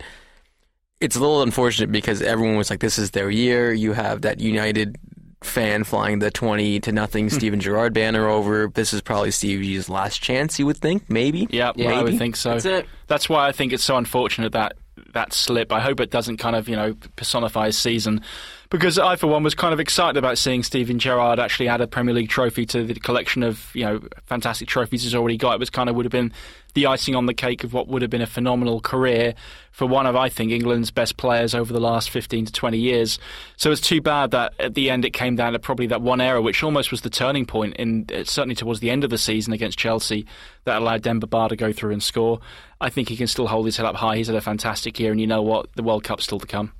it's 1.03 1.15
a 1.15 1.19
little 1.19 1.41
unfortunate 1.41 1.91
because 1.91 2.21
everyone 2.21 2.55
was 2.55 2.69
like, 2.69 2.79
"This 2.79 2.97
is 2.97 3.11
their 3.11 3.29
year." 3.29 3.73
You 3.73 3.93
have 3.93 4.21
that 4.21 4.39
United 4.39 4.97
fan 5.41 5.83
flying 5.83 6.19
the 6.19 6.31
twenty 6.31 6.79
to 6.79 6.91
nothing 6.91 7.25
hmm. 7.25 7.35
Steven 7.35 7.59
Gerrard 7.59 7.93
banner 7.93 8.27
over. 8.27 8.69
This 8.73 8.93
is 8.93 9.01
probably 9.01 9.31
Steve 9.31 9.61
G's 9.61 9.89
last 9.89 10.21
chance. 10.21 10.57
You 10.57 10.65
would 10.65 10.77
think, 10.77 11.09
maybe. 11.09 11.47
Yeah, 11.51 11.73
Yeah. 11.75 11.99
I 11.99 12.03
would 12.03 12.17
think 12.17 12.35
so. 12.37 12.51
That's 12.51 12.65
it. 12.65 12.87
That's 13.07 13.27
why 13.27 13.47
I 13.47 13.51
think 13.51 13.73
it's 13.73 13.83
so 13.83 13.97
unfortunate 13.97 14.53
that 14.53 14.77
that 15.13 15.33
slip. 15.33 15.71
I 15.71 15.79
hope 15.79 15.99
it 15.99 16.09
doesn't 16.09 16.37
kind 16.37 16.55
of 16.55 16.69
you 16.69 16.75
know 16.75 16.95
personify 17.15 17.67
his 17.67 17.77
season, 17.77 18.21
because 18.69 18.97
I 18.97 19.15
for 19.15 19.27
one 19.27 19.43
was 19.43 19.55
kind 19.55 19.73
of 19.73 19.79
excited 19.79 20.17
about 20.17 20.37
seeing 20.37 20.63
Steven 20.63 20.99
Gerrard 20.99 21.39
actually 21.39 21.67
add 21.67 21.81
a 21.81 21.87
Premier 21.87 22.13
League 22.13 22.29
trophy 22.29 22.65
to 22.67 22.83
the 22.83 22.95
collection 22.95 23.43
of 23.43 23.69
you 23.73 23.83
know 23.85 24.01
fantastic 24.25 24.67
trophies 24.67 25.03
he's 25.03 25.15
already 25.15 25.37
got. 25.37 25.55
It 25.55 25.59
was 25.59 25.69
kind 25.69 25.89
of 25.89 25.95
would 25.95 26.05
have 26.05 26.11
been 26.11 26.31
the 26.73 26.85
icing 26.87 27.15
on 27.15 27.25
the 27.27 27.33
cake 27.33 27.63
of 27.63 27.73
what 27.73 27.87
would 27.87 28.01
have 28.01 28.09
been 28.11 28.21
a 28.21 28.27
phenomenal 28.27 28.81
career 28.81 29.35
for 29.71 29.85
one 29.87 30.05
of 30.05 30.15
I 30.15 30.29
think 30.29 30.51
England's 30.51 30.91
best 30.91 31.17
players 31.17 31.53
over 31.55 31.71
the 31.73 31.79
last 31.79 32.09
15 32.09 32.45
to 32.45 32.51
20 32.51 32.77
years. 32.77 33.19
So 33.57 33.71
it's 33.71 33.81
too 33.81 34.01
bad 34.01 34.31
that 34.31 34.53
at 34.59 34.73
the 34.73 34.89
end 34.89 35.05
it 35.05 35.11
came 35.11 35.35
down 35.35 35.53
to 35.53 35.59
probably 35.59 35.87
that 35.87 36.01
one 36.01 36.21
error, 36.21 36.41
which 36.41 36.63
almost 36.63 36.91
was 36.91 37.01
the 37.01 37.09
turning 37.09 37.45
point 37.45 37.75
in 37.77 38.05
uh, 38.13 38.23
certainly 38.23 38.55
towards 38.55 38.79
the 38.79 38.89
end 38.89 39.03
of 39.03 39.09
the 39.09 39.17
season 39.17 39.53
against 39.53 39.77
Chelsea 39.77 40.25
that 40.65 40.77
allowed 40.81 41.01
Demba 41.03 41.27
Ba 41.27 41.47
to 41.49 41.55
go 41.55 41.71
through 41.73 41.91
and 41.91 42.01
score. 42.03 42.39
I 42.81 42.89
think 42.89 43.09
he 43.09 43.15
can 43.15 43.27
still 43.27 43.47
hold 43.47 43.65
his 43.65 43.77
head 43.77 43.85
up 43.85 43.95
high. 43.95 44.17
He's 44.17 44.27
had 44.27 44.35
a 44.35 44.41
fantastic 44.41 44.99
year, 44.99 45.11
and 45.11 45.21
you 45.21 45.27
know 45.27 45.41
what? 45.41 45.67
The 45.75 45.83
World 45.83 46.03
Cup's 46.03 46.23
still 46.25 46.39
to 46.39 46.47
come. 46.47 46.71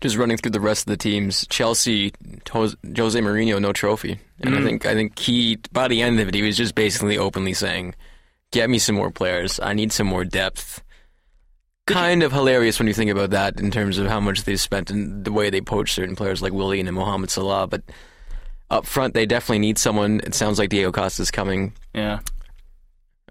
just 0.00 0.16
running 0.16 0.36
through 0.36 0.52
the 0.52 0.60
rest 0.60 0.82
of 0.86 0.90
the 0.90 0.96
teams, 0.96 1.46
Chelsea, 1.48 2.12
Jose 2.50 2.76
Jose 2.96 3.18
Mourinho, 3.18 3.60
no 3.60 3.72
trophy, 3.72 4.18
and 4.40 4.54
Mm. 4.54 4.58
I 4.58 4.62
think 4.64 4.86
I 4.86 4.94
think 4.94 5.18
he 5.18 5.58
by 5.72 5.88
the 5.88 6.00
end 6.02 6.20
of 6.20 6.28
it, 6.28 6.34
he 6.34 6.42
was 6.42 6.56
just 6.56 6.74
basically 6.74 7.18
openly 7.18 7.52
saying, 7.54 7.94
"Get 8.52 8.70
me 8.70 8.78
some 8.78 8.96
more 8.96 9.10
players. 9.10 9.60
I 9.60 9.72
need 9.74 9.92
some 9.92 10.06
more 10.06 10.24
depth." 10.24 10.82
Kind 11.86 12.22
of 12.22 12.32
hilarious 12.32 12.78
when 12.78 12.86
you 12.86 12.92
think 12.94 13.10
about 13.10 13.30
that 13.30 13.58
in 13.58 13.70
terms 13.70 13.96
of 13.96 14.08
how 14.08 14.20
much 14.20 14.44
they 14.44 14.56
spent 14.56 14.90
and 14.90 15.24
the 15.24 15.32
way 15.32 15.48
they 15.48 15.62
poached 15.62 15.94
certain 15.94 16.16
players 16.16 16.42
like 16.42 16.52
Willian 16.52 16.86
and 16.86 16.94
Mohamed 16.94 17.30
Salah, 17.30 17.66
but 17.66 17.82
up 18.70 18.84
front 18.84 19.14
they 19.14 19.24
definitely 19.24 19.60
need 19.60 19.78
someone. 19.78 20.20
It 20.24 20.34
sounds 20.34 20.58
like 20.58 20.68
Diego 20.68 20.92
Costa's 20.92 21.30
coming. 21.30 21.72
Yeah. 21.94 22.20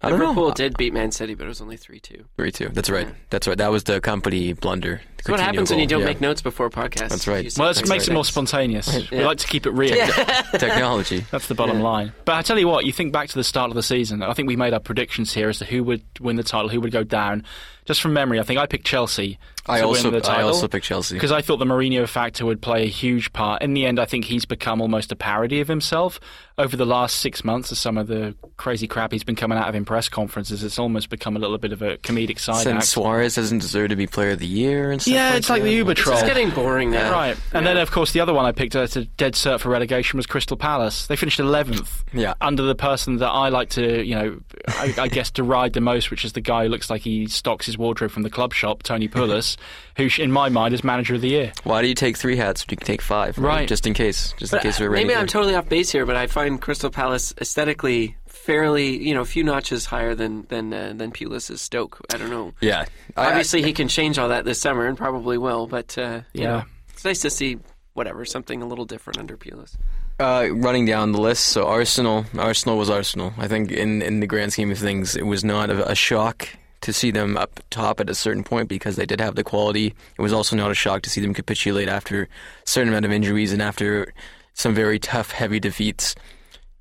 I 0.02 0.10
don't 0.10 0.20
Liverpool 0.20 0.50
know. 0.50 0.54
did 0.54 0.78
beat 0.78 0.94
Man 0.94 1.12
City, 1.12 1.34
but 1.34 1.46
it 1.46 1.50
was 1.50 1.62
only 1.62 1.78
three 1.78 2.00
two. 2.00 2.26
Three 2.38 2.52
two. 2.52 2.70
That's 2.70 2.90
right. 2.90 3.08
That's 3.30 3.48
right. 3.48 3.58
That 3.58 3.72
was 3.72 3.84
the 3.84 4.00
company 4.02 4.54
blunder. 4.54 5.02
That's 5.28 5.40
what 5.40 5.40
happens 5.40 5.70
when 5.70 5.80
you 5.80 5.88
don't 5.88 6.00
Yeah. 6.02 6.06
make 6.08 6.22
notes 6.22 6.42
before 6.42 6.70
podcasts. 6.70 7.10
That's 7.10 7.28
right. 7.28 7.52
Well, 7.58 7.70
it 7.70 7.78
makes 7.78 7.90
like 7.90 8.08
it 8.08 8.14
more 8.14 8.24
that. 8.24 8.28
spontaneous. 8.30 8.94
We 9.12 9.18
Yeah. 9.20 9.26
like 9.26 9.38
to 9.40 9.48
keep 9.48 9.66
it 9.66 9.72
real. 9.72 9.96
technology. 10.58 11.26
That's 11.32 11.48
the 11.48 11.56
bottom 11.56 11.78
Yeah. 11.78 11.84
line. 11.84 12.12
But 12.26 12.36
I 12.36 12.42
tell 12.42 12.58
you 12.60 12.68
what, 12.68 12.86
you 12.86 12.92
think 12.92 13.12
back 13.14 13.30
to 13.30 13.36
the 13.36 13.44
start 13.44 13.70
of 13.70 13.76
the 13.76 13.84
season. 13.84 14.24
I 14.24 14.34
think 14.34 14.48
we 14.48 14.56
made 14.56 14.74
our 14.74 14.80
predictions 14.80 15.34
here 15.34 15.50
as 15.50 15.60
to 15.60 15.66
who 15.66 15.84
would 15.84 16.04
win 16.20 16.36
the 16.36 16.44
title, 16.44 16.70
who 16.70 16.82
would 16.82 16.92
go 16.92 17.04
down. 17.04 17.44
Just 17.86 18.02
from 18.02 18.12
memory, 18.12 18.38
I 18.38 18.44
think 18.44 18.60
I 18.60 18.66
picked 18.66 18.86
Chelsea. 18.86 19.40
I 19.66 19.80
to 19.80 19.86
also 19.86 20.12
win 20.12 20.22
the 20.22 20.30
I 20.30 20.42
also 20.42 20.68
picked 20.68 20.86
Chelsea. 20.86 21.16
because 21.16 21.32
I 21.32 21.42
thought 21.42 21.58
the 21.58 21.66
Mourinho 21.66 22.06
factor 22.08 22.46
would 22.46 22.62
play 22.62 22.84
a 22.84 22.90
huge 22.90 23.32
part. 23.32 23.62
In 23.62 23.74
the 23.74 23.86
end, 23.86 23.98
I 23.98 24.04
think 24.06 24.26
he's 24.26 24.44
become 24.46 24.82
almost 24.82 25.12
a 25.14 25.16
parody 25.16 25.62
of 25.62 25.70
himself 25.70 26.20
over 26.58 26.76
the 26.76 26.86
last 26.86 27.18
six 27.18 27.46
months. 27.46 27.72
Of 27.72 27.78
some 27.78 27.98
of 27.98 28.08
the 28.08 28.36
crazy 28.58 28.88
crap 28.88 29.14
he's 29.14 29.24
been 29.24 29.38
coming 29.38 29.58
out 29.58 29.70
of 29.70 29.76
in 29.76 29.86
press 29.86 30.10
conferences, 30.10 30.64
it's 30.66 30.78
almost 30.80 31.10
become 31.10 31.38
a 31.38 31.40
little 31.40 31.58
bit 31.58 31.72
of 31.72 31.82
a 31.82 31.96
comedic 32.00 32.40
side 32.40 32.64
Since 32.64 32.76
act. 32.76 32.86
Suarez 32.88 33.36
doesn't 33.36 33.60
deserve 33.60 33.90
to 33.90 33.96
be 33.96 34.06
Player 34.06 34.32
of 34.32 34.40
the 34.40 34.48
Year 34.48 34.92
and 34.92 35.02
stuff 35.02 35.14
Yeah, 35.18 35.36
it's 35.36 35.50
like 35.50 35.64
the 35.64 35.72
Uber 35.72 35.94
troll. 35.94 36.18
It's 36.18 36.26
getting 36.26 36.50
boring 36.52 36.92
now. 36.92 37.12
Right, 37.12 37.38
and 37.54 37.66
then 37.66 37.78
of 37.78 37.92
course 37.92 38.12
the 38.14 38.20
other 38.22 38.34
one 38.34 38.46
I 38.46 38.52
picked 38.52 38.76
as 38.76 38.96
a 38.96 39.06
dead 39.06 39.34
cert 39.34 39.60
for 39.60 39.70
relegation 39.70 40.18
was 40.18 40.26
Crystal 40.26 40.58
Palace. 40.58 41.08
They 41.08 41.16
finished 41.16 41.40
eleventh, 41.40 42.04
Yeah. 42.14 42.34
under 42.42 42.64
the 42.64 42.76
person 42.76 43.18
that 43.18 43.30
I 43.30 43.50
like 43.50 43.70
to, 43.72 44.04
you 44.04 44.16
know, 44.16 44.40
I, 44.68 44.94
I 44.98 45.08
guess 45.08 45.32
deride 45.32 45.74
the 45.74 45.82
most, 45.82 46.12
which 46.12 46.26
is 46.26 46.34
the 46.34 46.42
guy 46.42 46.64
who 46.64 46.70
looks 46.70 46.90
like 46.90 47.02
he 47.02 47.28
stocks 47.28 47.66
his 47.66 47.78
wardrobe 47.78 48.12
from 48.12 48.24
the 48.24 48.30
club 48.30 48.54
shop, 48.54 48.84
Tony 48.84 49.08
Pulis, 49.08 49.58
who, 49.98 50.10
in 50.22 50.32
my 50.32 50.50
mind, 50.50 50.74
is 50.74 50.84
manager 50.84 51.16
of 51.16 51.22
the 51.22 51.30
year. 51.30 51.52
Why 51.64 51.82
do 51.82 51.88
you 51.88 51.96
take 51.96 52.18
three 52.18 52.36
hats 52.36 52.66
when 52.66 52.74
you 52.74 52.78
can 52.78 52.86
take 52.86 53.02
five? 53.02 53.38
Right. 53.38 53.68
Just 53.68 53.88
in 53.88 53.94
case. 53.94 54.34
Just 54.38 54.54
in 54.54 54.60
case 54.60 54.80
uh, 54.80 54.84
we're 54.84 54.90
ready. 54.92 55.06
maybe 55.06 55.16
I'm 55.18 55.28
totally 55.28 55.56
off 55.56 55.70
base 55.70 55.90
here, 55.92 56.06
but 56.06 56.16
I 56.18 56.28
find 56.28 56.62
Crystal 56.62 56.90
Palace 56.90 57.34
aesthetically 57.40 58.17
fairly, 58.38 58.98
you 58.98 59.14
know, 59.14 59.22
a 59.22 59.26
few 59.26 59.44
notches 59.44 59.86
higher 59.86 60.16
than 60.16 60.46
than 60.50 60.74
uh, 60.74 60.94
than 60.96 61.12
Pulis's 61.12 61.62
Stoke. 61.62 62.00
I 62.14 62.18
don't 62.18 62.30
know. 62.30 62.54
Yeah. 62.62 62.86
I- 63.16 63.28
Obviously, 63.28 63.62
he 63.64 63.74
can 63.74 63.88
change 63.88 64.18
all 64.18 64.30
that 64.30 64.46
this 64.46 64.60
summer, 64.62 64.86
and 64.88 64.98
probably 64.98 65.38
will. 65.38 65.68
But 65.68 65.98
uh, 65.98 66.22
you 66.34 66.44
Yeah. 66.44 66.48
know, 66.50 66.64
it's 66.90 67.04
nice 67.06 67.22
to 67.22 67.30
see 67.30 67.60
whatever 67.94 68.26
something 68.26 68.62
a 68.62 68.66
little 68.68 68.86
different 68.86 69.20
under 69.20 69.36
Pulis. 69.38 69.76
Uh, 70.20 70.48
running 70.52 70.86
down 70.86 71.12
the 71.12 71.22
list, 71.22 71.46
so 71.48 71.68
Arsenal. 71.68 72.26
Arsenal 72.38 72.78
was 72.78 72.90
Arsenal. 72.90 73.34
I 73.38 73.48
think 73.48 73.72
in, 73.72 74.02
in 74.02 74.20
the 74.20 74.28
grand 74.28 74.52
scheme 74.54 74.72
of 74.72 74.80
things, 74.80 75.16
it 75.16 75.26
was 75.28 75.44
not 75.44 75.70
a, 75.70 75.92
a 75.92 75.96
shock 75.96 76.48
to 76.82 76.94
see 76.94 77.12
them 77.12 77.38
up 77.38 77.60
top 77.70 78.00
at 78.00 78.10
a 78.10 78.16
certain 78.16 78.44
point 78.44 78.68
because 78.70 78.96
they 78.96 79.06
did 79.06 79.20
have 79.20 79.36
the 79.36 79.44
quality. 79.44 79.88
It 80.18 80.22
was 80.22 80.34
also 80.34 80.56
not 80.56 80.72
a 80.72 80.76
shock 80.76 81.02
to 81.04 81.10
see 81.10 81.22
them 81.22 81.34
capitulate 81.36 81.88
after 81.88 82.24
a 82.24 82.28
certain 82.66 82.90
amount 82.90 83.06
of 83.06 83.12
injuries 83.12 83.52
and 83.52 83.62
after 83.62 84.14
some 84.54 84.74
very 84.74 84.98
tough, 85.00 85.32
heavy 85.32 85.60
defeats. 85.60 86.16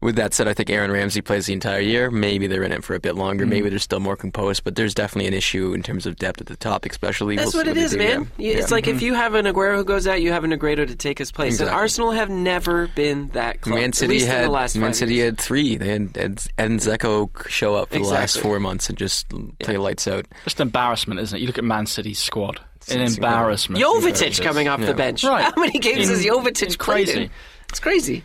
With 0.06 0.14
that 0.14 0.34
said, 0.34 0.46
I 0.46 0.54
think 0.54 0.70
Aaron 0.70 0.92
Ramsey 0.92 1.20
plays 1.20 1.46
the 1.46 1.52
entire 1.52 1.80
year. 1.80 2.12
Maybe 2.12 2.46
they're 2.46 2.62
in 2.62 2.70
it 2.70 2.84
for 2.84 2.94
a 2.94 3.00
bit 3.00 3.16
longer. 3.16 3.42
Mm-hmm. 3.42 3.50
Maybe 3.50 3.70
they're 3.70 3.80
still 3.80 3.98
more 3.98 4.14
composed, 4.14 4.62
but 4.62 4.76
there's 4.76 4.94
definitely 4.94 5.26
an 5.26 5.34
issue 5.34 5.72
in 5.72 5.82
terms 5.82 6.06
of 6.06 6.14
depth 6.14 6.40
at 6.40 6.46
the 6.46 6.54
top, 6.54 6.86
especially. 6.86 7.34
That's 7.34 7.52
We'll 7.52 7.64
what 7.64 7.74
see 7.74 7.80
it 7.80 7.84
is, 7.84 7.90
do, 7.90 7.98
man. 7.98 8.30
yeah. 8.38 8.52
It's 8.52 8.70
Yeah. 8.70 8.74
like 8.76 8.86
if 8.86 8.98
mm-hmm. 8.98 9.04
you 9.04 9.14
have 9.14 9.34
an 9.34 9.46
Aguero 9.46 9.74
who 9.74 9.84
goes 9.84 10.06
out, 10.06 10.22
you 10.22 10.30
have 10.30 10.44
an 10.44 10.52
Negredo 10.52 10.86
to 10.86 10.94
take 10.94 11.18
his 11.18 11.32
place. 11.32 11.54
Exactly. 11.54 11.72
And 11.72 11.80
Arsenal 11.80 12.12
have 12.12 12.30
never 12.30 12.86
been 12.94 13.30
that 13.30 13.62
close. 13.62 13.74
Man 13.74 13.84
at 13.88 13.94
City 13.96 14.12
least 14.14 14.26
in 14.26 14.30
had 14.30 14.44
the 14.44 14.50
last 14.50 14.76
Man 14.76 14.94
City 14.94 15.14
years. 15.14 15.24
had 15.30 15.38
three. 15.40 15.76
They 15.76 15.88
had, 15.88 16.16
had 16.16 16.36
Dzeko 16.56 17.48
show 17.48 17.74
up 17.74 17.88
for 17.88 17.98
the 17.98 18.04
last 18.04 18.38
four 18.38 18.60
months 18.60 18.88
and 18.88 18.96
just 18.96 19.26
play 19.58 19.76
lights 19.76 20.06
out. 20.06 20.26
Just 20.44 20.60
embarrassment, 20.60 21.18
isn't 21.18 21.36
it? 21.36 21.40
You 21.40 21.48
look 21.48 21.58
at 21.58 21.64
Man 21.64 21.86
City's 21.86 22.20
squad. 22.20 22.60
An 22.88 23.00
it's 23.00 23.16
embarrassment. 23.16 23.82
Jovetic 23.82 24.40
coming 24.40 24.68
off 24.68 24.78
Yeah. 24.78 24.86
the 24.86 24.94
bench. 24.94 25.24
Right. 25.24 25.42
How 25.56 25.60
many 25.60 25.80
games 25.80 26.08
In- 26.08 26.14
has 26.14 26.24
Jovetic 26.24 26.62
it's 26.62 26.76
played 26.76 27.06
crazy. 27.08 27.22
in? 27.24 27.30
It's 27.70 27.80
crazy. 27.80 28.22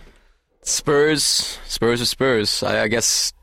Spurs, 0.63 1.60
Spurs 1.68 2.01
are 2.01 2.06
Spurs. 2.06 2.63
I, 2.63 2.84
I 2.84 2.88
guess 2.88 3.34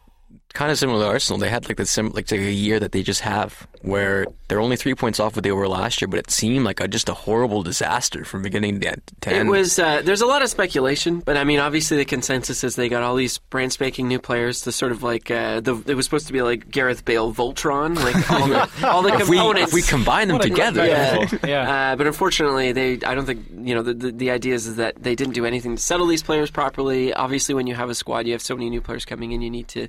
kind 0.54 0.70
of 0.72 0.78
similar 0.78 1.04
to 1.04 1.08
Arsenal. 1.08 1.38
They 1.38 1.48
had 1.50 1.68
like 1.68 1.76
the 1.76 1.86
sim, 1.86 2.06
like, 2.10 2.30
like 2.30 2.40
a 2.40 2.50
year 2.52 2.80
that 2.80 2.92
they 2.92 3.02
just 3.02 3.20
have 3.20 3.66
where 3.82 4.26
they're 4.48 4.60
only 4.60 4.76
three 4.76 4.94
points 4.94 5.20
off 5.20 5.36
what 5.36 5.44
they 5.44 5.52
were 5.52 5.68
last 5.68 6.00
year, 6.00 6.08
but 6.08 6.18
it 6.18 6.30
seemed 6.32 6.64
like 6.64 6.80
a, 6.80 6.88
just 6.88 7.08
a 7.08 7.14
horrible 7.14 7.62
disaster 7.62 8.24
from 8.24 8.42
beginning 8.42 8.80
to 8.80 8.96
to 9.20 9.30
It 9.30 9.36
end. 9.40 9.48
was. 9.50 9.78
Uh, 9.78 10.02
there's 10.02 10.20
a 10.20 10.26
lot 10.26 10.42
of 10.42 10.48
speculation, 10.48 11.20
but 11.20 11.36
I 11.36 11.44
mean, 11.44 11.60
obviously, 11.60 11.96
the 11.96 12.04
consensus 12.04 12.64
is 12.64 12.74
they 12.76 12.88
got 12.88 13.02
all 13.02 13.14
these 13.14 13.38
brand 13.38 13.72
spanking 13.72 14.08
new 14.08 14.18
players. 14.18 14.62
To 14.62 14.72
sort 14.72 14.90
of 14.90 15.02
like 15.02 15.30
uh, 15.30 15.60
the 15.60 15.80
it 15.86 15.94
was 15.94 16.06
supposed 16.06 16.26
to 16.26 16.32
be 16.32 16.42
like 16.42 16.70
Gareth 16.70 17.04
Bale 17.04 17.32
Voltron, 17.32 17.94
like 17.96 18.30
all 18.30 18.48
the, 18.48 18.88
all 18.88 19.02
the 19.02 19.14
if 19.14 19.28
we 19.28 19.38
if 19.38 19.72
we 19.72 19.82
combine 19.82 20.28
them 20.28 20.38
What 20.38 20.42
together, 20.42 20.82
metaphor. 20.82 21.48
Yeah. 21.48 21.92
Uh, 21.92 21.96
but 21.96 22.06
unfortunately, 22.06 22.72
they. 22.72 22.94
I 23.06 23.14
don't 23.14 23.26
think 23.26 23.46
you 23.62 23.74
know 23.74 23.82
the, 23.82 23.94
the 23.94 24.12
the 24.12 24.30
idea 24.30 24.54
is 24.54 24.76
that 24.76 25.00
they 25.00 25.14
didn't 25.14 25.34
do 25.34 25.44
anything 25.44 25.76
to 25.76 25.82
settle 25.82 26.06
these 26.06 26.22
players 26.22 26.50
properly. 26.50 27.12
Obviously, 27.12 27.54
when 27.54 27.66
you 27.66 27.74
have 27.74 27.90
a 27.90 27.94
squad, 27.94 28.26
you 28.26 28.32
have 28.32 28.42
so 28.42 28.56
many 28.56 28.70
new 28.70 28.80
players 28.80 29.04
coming 29.04 29.32
in, 29.32 29.42
you 29.42 29.50
need 29.50 29.68
to 29.68 29.88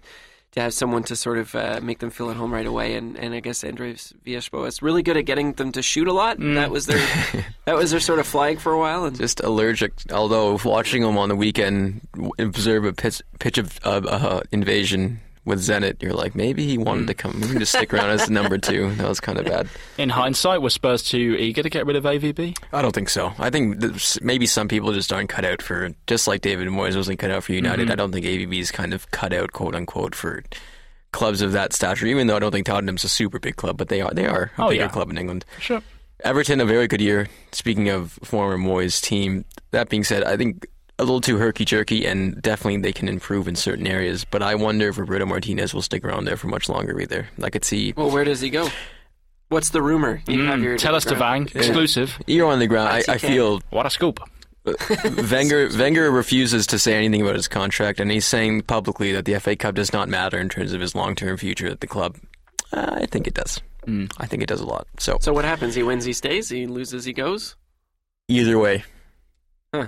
to 0.52 0.62
have 0.62 0.74
someone 0.74 1.04
to 1.04 1.16
sort 1.16 1.38
of 1.38 1.54
uh, 1.54 1.80
make 1.82 2.00
them 2.00 2.10
feel 2.10 2.30
at 2.30 2.36
home 2.36 2.54
right 2.54 2.66
away. 2.66 2.96
And, 2.96 3.18
and 3.18 3.34
I 3.34 3.40
guess 3.40 3.64
Andres 3.64 4.14
Villas-Boas 4.26 4.76
is 4.76 4.82
really 4.82 5.04
good 5.04 5.18
at 5.18 5.26
getting 5.26 5.54
them 5.54 5.72
to 5.74 5.82
shoot 5.82 6.08
a 6.08 6.14
lot. 6.14 6.38
That 6.40 6.72
was 6.72 6.88
their 6.88 6.98
that 7.66 7.76
was 7.76 7.92
their 7.92 8.00
sort 8.00 8.20
of 8.20 8.28
flag 8.28 8.60
for 8.60 8.72
a 8.72 8.80
while. 8.80 9.06
And 9.06 9.18
Just 9.18 9.42
allergic. 9.42 9.94
Although 10.12 10.60
watching 10.66 11.04
him 11.04 11.18
on 11.18 11.30
the 11.30 11.36
weekend 11.36 12.02
observe 12.40 12.86
a 12.86 12.94
pitch, 12.94 13.22
pitch 13.40 13.58
of 13.58 13.80
uh, 13.84 14.02
uh, 14.06 14.42
invasion 14.52 15.20
with 15.46 15.60
Zenit, 15.60 16.02
you're 16.02 16.14
like 16.14 16.36
maybe 16.36 16.66
he 16.66 16.78
wanted 16.78 17.08
to 17.08 17.14
come, 17.14 17.40
maybe 17.40 17.60
just 17.60 17.72
stick 17.74 17.94
around 17.94 18.10
as 18.12 18.30
number 18.30 18.58
two. 18.58 18.94
That 18.96 19.08
was 19.08 19.20
kind 19.20 19.38
of 19.40 19.46
bad. 19.46 19.68
In 19.98 20.10
hindsight, 20.10 20.62
were 20.62 20.70
Spurs 20.70 21.02
too 21.04 21.36
eager 21.40 21.64
to 21.64 21.70
get 21.70 21.86
rid 21.86 21.96
of 21.96 22.04
AVB? 22.04 22.56
I 22.74 22.82
don't 22.82 22.94
think 22.94 23.10
so. 23.10 23.34
I 23.40 23.50
think 23.50 23.84
maybe 24.22 24.46
some 24.46 24.68
people 24.68 24.94
just 24.94 25.12
aren't 25.12 25.30
cut 25.30 25.46
out 25.46 25.62
for 25.62 25.90
just 26.08 26.28
like 26.28 26.42
David 26.42 26.68
Moyes 26.68 26.96
wasn't 26.96 27.20
cut 27.20 27.32
out 27.32 27.44
for 27.44 27.54
United. 27.54 27.84
Mm-hmm. 27.84 27.92
I 27.92 27.96
don't 27.96 28.12
think 28.12 28.26
AVB 28.26 28.60
is 28.60 28.72
kind 28.72 28.94
of 28.94 29.10
cut 29.12 29.34
out, 29.34 29.52
quote 29.54 29.76
unquote, 29.76 30.14
for 30.16 30.44
clubs 31.12 31.42
of 31.42 31.54
that 31.54 31.74
stature. 31.74 32.06
Even 32.06 32.28
though 32.28 32.36
I 32.36 32.40
don't 32.40 32.52
think 32.52 32.66
Tottenham's 32.68 33.04
a 33.04 33.10
super 33.10 33.40
big 33.40 33.56
club, 33.56 33.78
but 33.78 33.88
they 33.90 34.02
are. 34.02 34.14
They 34.14 34.28
are 34.28 34.52
a 34.58 34.64
Oh, 34.66 34.70
bigger 34.70 34.84
yeah. 34.84 34.90
club 34.90 35.10
in 35.10 35.18
England. 35.18 35.46
Sure. 35.60 35.82
Everton, 36.24 36.60
a 36.60 36.66
very 36.66 36.88
good 36.88 37.00
year. 37.02 37.30
Speaking 37.54 37.88
of 37.90 38.12
former 38.24 38.58
Moyes 38.58 39.02
team, 39.02 39.46
that 39.72 39.88
being 39.90 40.04
said, 40.04 40.24
I 40.26 40.36
think 40.38 40.68
a 41.00 41.04
little 41.04 41.22
too 41.22 41.38
herky 41.38 41.66
jerky, 41.66 42.06
and 42.06 42.40
definitely 42.42 42.78
they 42.82 42.94
can 42.94 43.08
improve 43.10 43.48
in 43.48 43.56
certain 43.56 43.88
areas. 43.88 44.26
But 44.26 44.44
I 44.44 44.54
wonder 44.56 44.90
if 44.90 44.98
Roberto 44.98 45.26
Martinez 45.26 45.74
will 45.74 45.82
stick 45.82 46.04
around 46.06 46.26
there 46.26 46.38
for 46.38 46.48
much 46.48 46.70
longer 46.70 47.00
either. 47.00 47.28
I 47.42 47.50
could 47.50 47.66
see 47.66 47.94
well, 47.98 48.12
where 48.12 48.24
does 48.24 48.42
he 48.42 48.50
go? 48.50 48.70
What's 49.48 49.70
the 49.72 49.82
rumor? 49.82 50.22
You 50.28 50.44
have 50.46 50.62
your 50.62 50.76
Mm, 50.76 50.80
Tell 50.80 50.94
us, 50.94 51.06
ground. 51.06 51.50
Devang. 51.50 51.56
Exclusive. 51.56 52.22
You're 52.28 52.52
on 52.52 52.60
the 52.60 52.68
ground. 52.68 52.90
I, 52.90 53.14
I 53.14 53.18
feel 53.18 53.62
What 53.72 53.86
a 53.88 53.90
scoop. 53.90 54.20
Wenger 55.32 55.70
Wenger 55.78 56.12
refuses 56.12 56.68
to 56.68 56.78
say 56.78 56.94
anything 56.94 57.22
about 57.22 57.36
his 57.36 57.48
contract, 57.48 58.00
and 58.00 58.12
he's 58.12 58.26
saying 58.26 58.62
publicly 58.64 59.12
that 59.14 59.26
the 59.26 59.40
FA 59.40 59.56
Cup 59.56 59.76
does 59.76 59.92
not 59.94 60.10
matter 60.10 60.38
in 60.38 60.50
terms 60.50 60.74
of 60.74 60.82
his 60.82 60.94
long 60.96 61.16
term 61.16 61.38
future 61.38 61.68
at 61.68 61.80
the 61.82 61.88
club. 61.88 62.18
Uh, 62.72 63.00
I 63.02 63.06
think 63.08 63.26
it 63.26 63.34
does. 63.34 63.62
I 64.20 64.28
think 64.28 64.44
it 64.44 64.50
does 64.50 64.62
a 64.62 64.66
lot. 64.68 64.86
So 65.00 65.18
So 65.20 65.34
what 65.34 65.46
happens? 65.46 65.74
He 65.74 65.82
wins, 65.82 66.06
he 66.06 66.14
stays. 66.14 66.48
He 66.50 66.68
loses, 66.68 67.06
he 67.06 67.14
goes. 67.14 67.56
either 68.28 68.60
way, 68.60 68.84
Huh. 69.74 69.88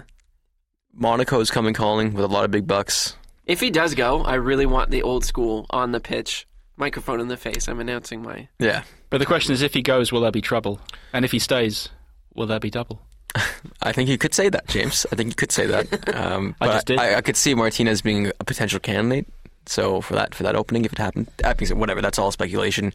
Monaco's 0.98 1.52
coming 1.52 1.74
calling 1.74 2.14
with 2.14 2.24
a 2.24 2.28
lot 2.28 2.46
of 2.46 2.52
big 2.52 2.68
bucks. 2.68 3.16
If 3.46 3.60
he 3.60 3.70
does 3.70 3.96
go, 3.96 4.24
I 4.24 4.36
really 4.36 4.66
want 4.66 4.92
the 4.92 5.02
old 5.04 5.26
school 5.26 5.66
on 5.70 5.92
the 5.92 6.00
pitch, 6.00 6.48
microphone 6.78 7.20
in 7.20 7.28
the 7.28 7.38
face. 7.38 7.68
I'm 7.68 7.80
announcing 7.80 8.22
my. 8.22 8.48
Yeah, 8.60 8.84
But 9.10 9.18
the 9.18 9.26
question 9.26 9.54
is, 9.54 9.62
if 9.62 9.74
he 9.74 9.82
goes, 9.82 10.12
will 10.12 10.22
there 10.22 10.32
be 10.32 10.42
trouble? 10.42 10.80
And 11.14 11.26
if 11.26 11.32
he 11.32 11.40
stays, 11.40 11.90
will 12.34 12.48
there 12.48 12.60
be 12.60 12.70
double? 12.70 13.02
I 13.82 13.92
think 13.92 14.10
you 14.10 14.18
could 14.18 14.34
say 14.34 14.50
that, 14.50 14.68
James. 14.68 15.06
I 15.12 15.16
think 15.16 15.30
you 15.30 15.36
could 15.36 15.52
say 15.52 15.66
that. 15.68 16.16
Um, 16.16 16.56
I 16.62 16.68
but 16.68 16.74
just 16.74 16.88
did. 16.88 17.00
I, 17.00 17.16
I 17.16 17.22
could 17.22 17.38
see 17.38 17.56
Martinez 17.56 18.02
being 18.02 18.28
a 18.40 18.44
potential 18.44 18.80
candidate. 18.80 19.28
So 19.66 20.02
for 20.02 20.14
that 20.16 20.36
for 20.36 20.44
that 20.44 20.56
opening, 20.56 20.86
if 20.86 20.92
it 20.92 20.98
happened, 20.98 21.28
that 21.38 21.58
being 21.58 21.68
said, 21.68 21.78
whatever. 21.78 22.02
That's 22.02 22.20
all 22.20 22.32
speculation. 22.32 22.94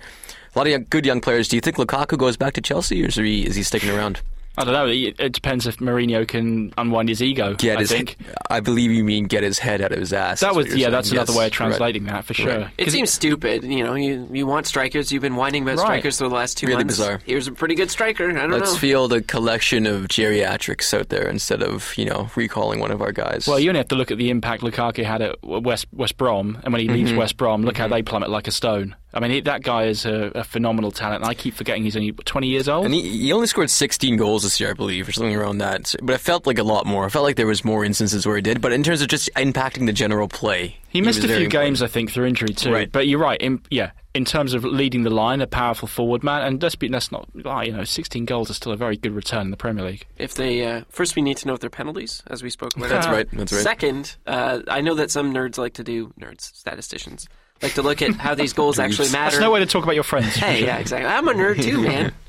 A 0.55 0.59
lot 0.59 0.67
of 0.67 0.71
young, 0.71 0.87
good 0.91 1.07
young 1.07 1.21
players. 1.21 1.49
Do 1.49 1.57
you 1.57 1.61
think 1.61 1.76
Lukaku 1.76 2.19
goes 2.19 2.37
back 2.37 2.55
to 2.55 2.61
Chelsea, 2.61 3.03
or 3.05 3.09
is 3.09 3.17
he, 3.17 3.47
is 3.47 3.57
he 3.57 3.62
sticking 3.62 3.91
around? 3.91 4.21
I 4.59 4.65
don't 4.65 4.73
know. 4.73 4.87
It 4.87 5.21
it 5.21 5.33
depends 5.33 5.67
if 5.67 5.77
Mourinho 5.79 6.27
can 6.27 6.73
unwind 6.79 7.09
his 7.09 7.23
ego. 7.23 7.55
Get 7.55 7.77
I 7.77 7.81
his, 7.81 7.91
think 7.91 8.17
I 8.51 8.61
believe 8.61 8.91
you 8.91 9.05
mean 9.05 9.25
get 9.25 9.43
his 9.43 9.59
head 9.59 9.81
out 9.83 9.93
of 9.93 9.99
his 9.99 10.13
ass. 10.13 10.41
that 10.41 10.53
is 10.53 10.57
was 10.57 10.67
yeah. 10.69 10.73
saying. 10.77 10.91
That's 10.93 11.13
another 11.13 11.33
way 11.33 11.39
of 11.39 11.43
right. 11.45 11.53
translating 11.53 12.05
that 12.05 12.25
for 12.25 12.35
sure. 12.35 12.59
Right. 12.61 12.71
It 12.79 12.85
'Cause 12.85 12.93
seems 12.93 13.11
stupid. 13.13 13.65
You 13.65 13.85
know, 13.85 13.95
you 13.95 14.29
you 14.33 14.47
want 14.47 14.67
strikers. 14.67 15.13
You've 15.13 15.23
been 15.23 15.37
whining 15.37 15.63
about 15.63 15.77
Right. 15.79 15.85
strikers 15.85 16.19
for 16.19 16.29
the 16.29 16.35
last 16.35 16.57
two 16.57 16.67
Really 16.67 16.85
months. 16.85 16.97
bizarre. 16.99 17.21
Here's 17.27 17.47
a 17.49 17.53
pretty 17.53 17.75
good 17.75 17.91
striker. 17.91 18.31
I 18.31 18.33
don't 18.33 18.51
Let's 18.51 18.73
know. 18.73 18.79
field 18.79 19.13
a 19.13 19.21
collection 19.21 19.87
of 19.87 20.09
geriatrics 20.09 20.93
out 20.99 21.09
there 21.09 21.29
instead 21.29 21.63
of 21.63 21.93
you 21.97 22.05
know 22.05 22.31
recalling 22.37 22.81
one 22.81 22.91
of 22.91 23.01
our 23.03 23.13
guys. 23.13 23.47
Well, 23.47 23.59
you 23.59 23.71
only 23.71 23.79
have 23.79 23.89
to 23.89 23.95
look 23.95 24.11
at 24.11 24.19
the 24.19 24.31
impact 24.31 24.63
Lukaku 24.63 25.05
had 25.05 25.23
at 25.23 25.37
West 25.43 25.87
West 25.93 26.17
Brom, 26.17 26.59
and 26.65 26.73
when 26.73 26.81
he 26.81 26.89
leaves 26.89 27.07
Mm-hmm. 27.11 27.19
West 27.19 27.37
Brom, 27.37 27.63
look 27.63 27.77
how 27.77 27.87
they 27.89 28.03
plummet 28.03 28.31
like 28.31 28.49
a 28.49 28.51
stone. 28.51 28.97
I 29.15 29.21
mean, 29.21 29.31
he, 29.31 29.41
that 29.43 29.63
guy 29.63 29.85
is 29.85 30.05
a, 30.05 30.33
a 30.35 30.45
phenomenal 30.45 30.91
talent, 30.91 31.23
and 31.23 31.31
I 31.31 31.35
keep 31.35 31.55
forgetting 31.55 31.85
he's 31.85 31.97
only 31.97 32.13
20 32.13 32.49
years 32.49 32.69
old. 32.69 32.85
and 32.85 32.93
he, 32.93 33.01
he 33.19 33.33
only 33.33 33.47
scored 33.47 33.71
16 33.71 34.17
goals 34.17 34.45
this 34.47 34.61
year, 34.61 34.71
I 34.71 34.73
believe, 34.75 35.09
or 35.09 35.12
something 35.12 35.35
around 35.37 35.59
that. 35.59 35.95
But 36.03 36.15
it 36.15 36.19
felt 36.19 36.47
like 36.47 36.59
a 36.59 36.62
lot 36.65 36.87
more. 36.87 37.05
I 37.05 37.09
felt 37.09 37.25
like 37.25 37.37
there 37.37 37.47
was 37.47 37.65
more 37.65 37.85
instances 37.85 38.26
where 38.26 38.37
he 38.37 38.43
did. 38.43 38.61
But 38.61 38.73
in 38.73 38.83
terms 38.83 39.03
of 39.03 39.09
just 39.09 39.29
impacting 39.37 39.87
the 39.87 39.93
general 39.93 40.29
play, 40.29 40.76
He 40.88 41.00
missed 41.00 41.19
was 41.23 41.25
a 41.25 41.29
few 41.29 41.45
important. 41.45 41.53
games, 41.53 41.83
I 41.83 41.87
think, 41.88 42.11
through 42.12 42.26
injury 42.26 42.55
too. 42.55 42.73
Right. 42.73 42.91
But 42.91 43.07
you're 43.07 43.19
right. 43.19 43.41
In, 43.41 43.61
yeah, 43.71 43.91
in 44.15 44.25
terms 44.25 44.55
of 44.55 44.65
leading 44.65 45.03
the 45.03 45.11
line, 45.11 45.41
a 45.43 45.47
powerful 45.47 45.88
forward 45.88 46.25
man, 46.25 46.43
and 46.43 46.62
let's 46.62 46.75
be 46.75 46.88
that's 46.88 47.12
not 47.12 47.29
you 47.35 47.73
know, 47.73 47.85
16 47.85 48.25
goals 48.25 48.49
is 48.49 48.57
still 48.57 48.73
a 48.73 48.76
very 48.76 48.97
good 48.97 49.12
return 49.12 49.43
in 49.43 49.50
the 49.50 49.57
Premier 49.59 49.85
League. 49.85 50.07
if 50.17 50.35
they 50.35 50.65
uh, 50.65 50.83
first, 50.88 51.17
we 51.17 51.23
need 51.23 51.37
to 51.37 51.47
know 51.47 51.55
if 51.55 51.61
they're 51.61 51.69
penalties, 51.69 52.23
as 52.29 52.43
we 52.43 52.49
spoke 52.49 52.75
about. 52.76 52.88
That's 52.88 53.07
right. 53.09 53.29
That's 53.33 53.53
right. 53.53 53.62
Second, 53.62 54.17
uh, 54.26 54.61
I 54.69 54.81
know 54.81 54.95
that 54.95 55.11
some 55.11 55.35
nerds 55.35 55.59
like 55.59 55.75
to 55.75 55.85
do 55.85 56.12
nerds, 56.19 56.41
statisticians 56.55 57.29
like 57.63 57.75
to 57.75 57.83
look 57.83 58.03
at 58.03 58.15
how 58.15 58.35
these 58.35 58.53
goals 58.53 58.79
actually 58.79 59.11
matter. 59.11 59.31
That's 59.33 59.41
no 59.41 59.51
way 59.51 59.61
to 59.61 59.67
talk 59.67 59.83
about 59.83 59.95
your 59.95 60.05
friends. 60.05 60.35
Hey, 60.35 60.65
yeah, 60.65 60.79
exactly. 60.79 61.09
I'm 61.09 61.27
a 61.29 61.33
nerd 61.33 61.63
too, 61.63 61.83
man. 61.83 62.13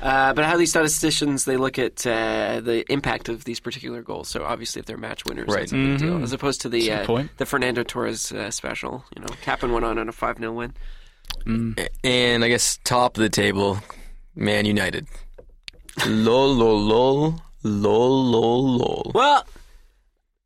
Uh, 0.00 0.32
but 0.32 0.44
how 0.44 0.56
these 0.56 0.70
statisticians 0.70 1.44
they 1.44 1.56
look 1.56 1.76
at 1.76 2.06
uh, 2.06 2.60
the 2.60 2.84
impact 2.92 3.28
of 3.28 3.42
these 3.42 3.58
particular 3.58 4.00
goals. 4.00 4.28
So 4.28 4.44
obviously, 4.44 4.78
if 4.78 4.86
they're 4.86 4.96
match 4.96 5.24
winners, 5.24 5.48
Right. 5.48 5.62
that's 5.62 5.72
a 5.72 5.74
big 5.74 5.98
deal, 5.98 6.22
as 6.22 6.32
opposed 6.32 6.60
to 6.60 6.68
the 6.68 6.92
uh, 6.92 7.04
point. 7.04 7.36
the 7.38 7.44
Fernando 7.44 7.82
Torres 7.82 8.30
uh, 8.30 8.52
special. 8.52 9.04
You 9.16 9.22
know, 9.22 9.26
Capin 9.44 9.72
went 9.72 9.84
on 9.84 9.98
on 9.98 10.08
a 10.08 10.12
five 10.12 10.38
0 10.38 10.52
win. 10.52 10.74
And 12.04 12.44
I 12.44 12.48
guess 12.48 12.78
top 12.84 13.16
of 13.16 13.22
the 13.22 13.28
table, 13.28 13.78
Man 14.36 14.64
United. 14.66 15.08
lol, 16.06 16.54
lol, 16.54 16.78
lol, 16.80 17.42
lol, 17.64 18.24
lol, 18.24 18.76
lol. 18.78 19.12
Well, 19.12 19.44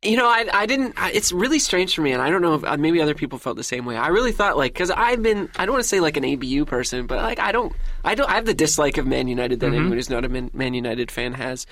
you 0.03 0.17
know, 0.17 0.27
I 0.27 0.45
I 0.53 0.65
didn't. 0.65 0.93
I, 0.97 1.11
it's 1.11 1.31
really 1.31 1.59
strange 1.59 1.95
for 1.95 2.01
me, 2.01 2.11
and 2.11 2.21
I 2.21 2.29
don't 2.29 2.41
know 2.41 2.55
if 2.55 2.63
uh, 2.63 2.77
maybe 2.77 3.01
other 3.01 3.13
people 3.15 3.39
felt 3.39 3.57
the 3.57 3.63
same 3.63 3.85
way. 3.85 3.95
I 3.95 4.07
really 4.07 4.31
thought 4.31 4.57
like 4.57 4.73
because 4.73 4.91
I've 4.91 5.21
been 5.23 5.49
I 5.55 5.65
don't 5.65 5.73
want 5.73 5.83
to 5.83 5.87
say 5.89 5.99
like 5.99 6.17
an 6.17 6.25
ABU 6.25 6.65
person, 6.65 7.07
but 7.07 7.17
like 7.21 7.39
I 7.39 7.51
don't 7.51 7.73
I 8.03 8.15
don't 8.15 8.29
I 8.29 8.35
have 8.35 8.45
the 8.45 8.53
dislike 8.53 8.97
of 8.97 9.05
Man 9.07 9.27
United 9.27 9.59
that 9.61 9.67
anyone 9.67 9.91
who's 9.93 10.09
not 10.09 10.25
a 10.25 10.29
Man, 10.29 10.49
Man 10.53 10.73
United 10.73 11.11
fan 11.11 11.33
has. 11.33 11.65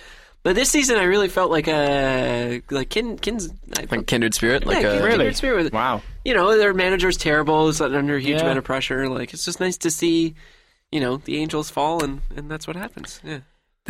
But 0.43 0.55
this 0.55 0.71
season, 0.71 0.97
I 0.97 1.03
really 1.03 1.27
felt 1.29 1.51
like 1.51 1.67
a 1.67 2.61
like 2.71 2.89
Kin, 2.89 3.17
Kins. 3.17 3.49
I 3.77 3.85
Like 3.91 4.07
kindred 4.07 4.33
spirit, 4.33 4.65
like 4.65 4.81
yeah, 4.81 4.87
a, 4.89 4.91
kindred 4.93 5.19
Really? 5.19 5.33
spirit 5.33 5.63
with- 5.65 5.73
Wow. 5.73 6.01
You 6.25 6.33
know, 6.33 6.57
their 6.57 6.73
manager's 6.73 7.17
terrible. 7.17 7.67
Is 7.67 7.79
under 7.79 8.15
a 8.15 8.19
huge 8.19 8.37
Yeah. 8.37 8.43
amount 8.45 8.57
of 8.57 8.63
pressure. 8.63 9.07
Like 9.07 9.33
it's 9.33 9.45
just 9.45 9.59
nice 9.59 9.77
to 9.77 9.91
see, 9.91 10.33
you 10.91 10.99
know, 10.99 11.17
the 11.17 11.37
Angels 11.37 11.69
fall, 11.69 12.03
and 12.03 12.21
and 12.35 12.49
that's 12.49 12.65
what 12.65 12.75
happens. 12.75 13.19
Yeah. 13.23 13.39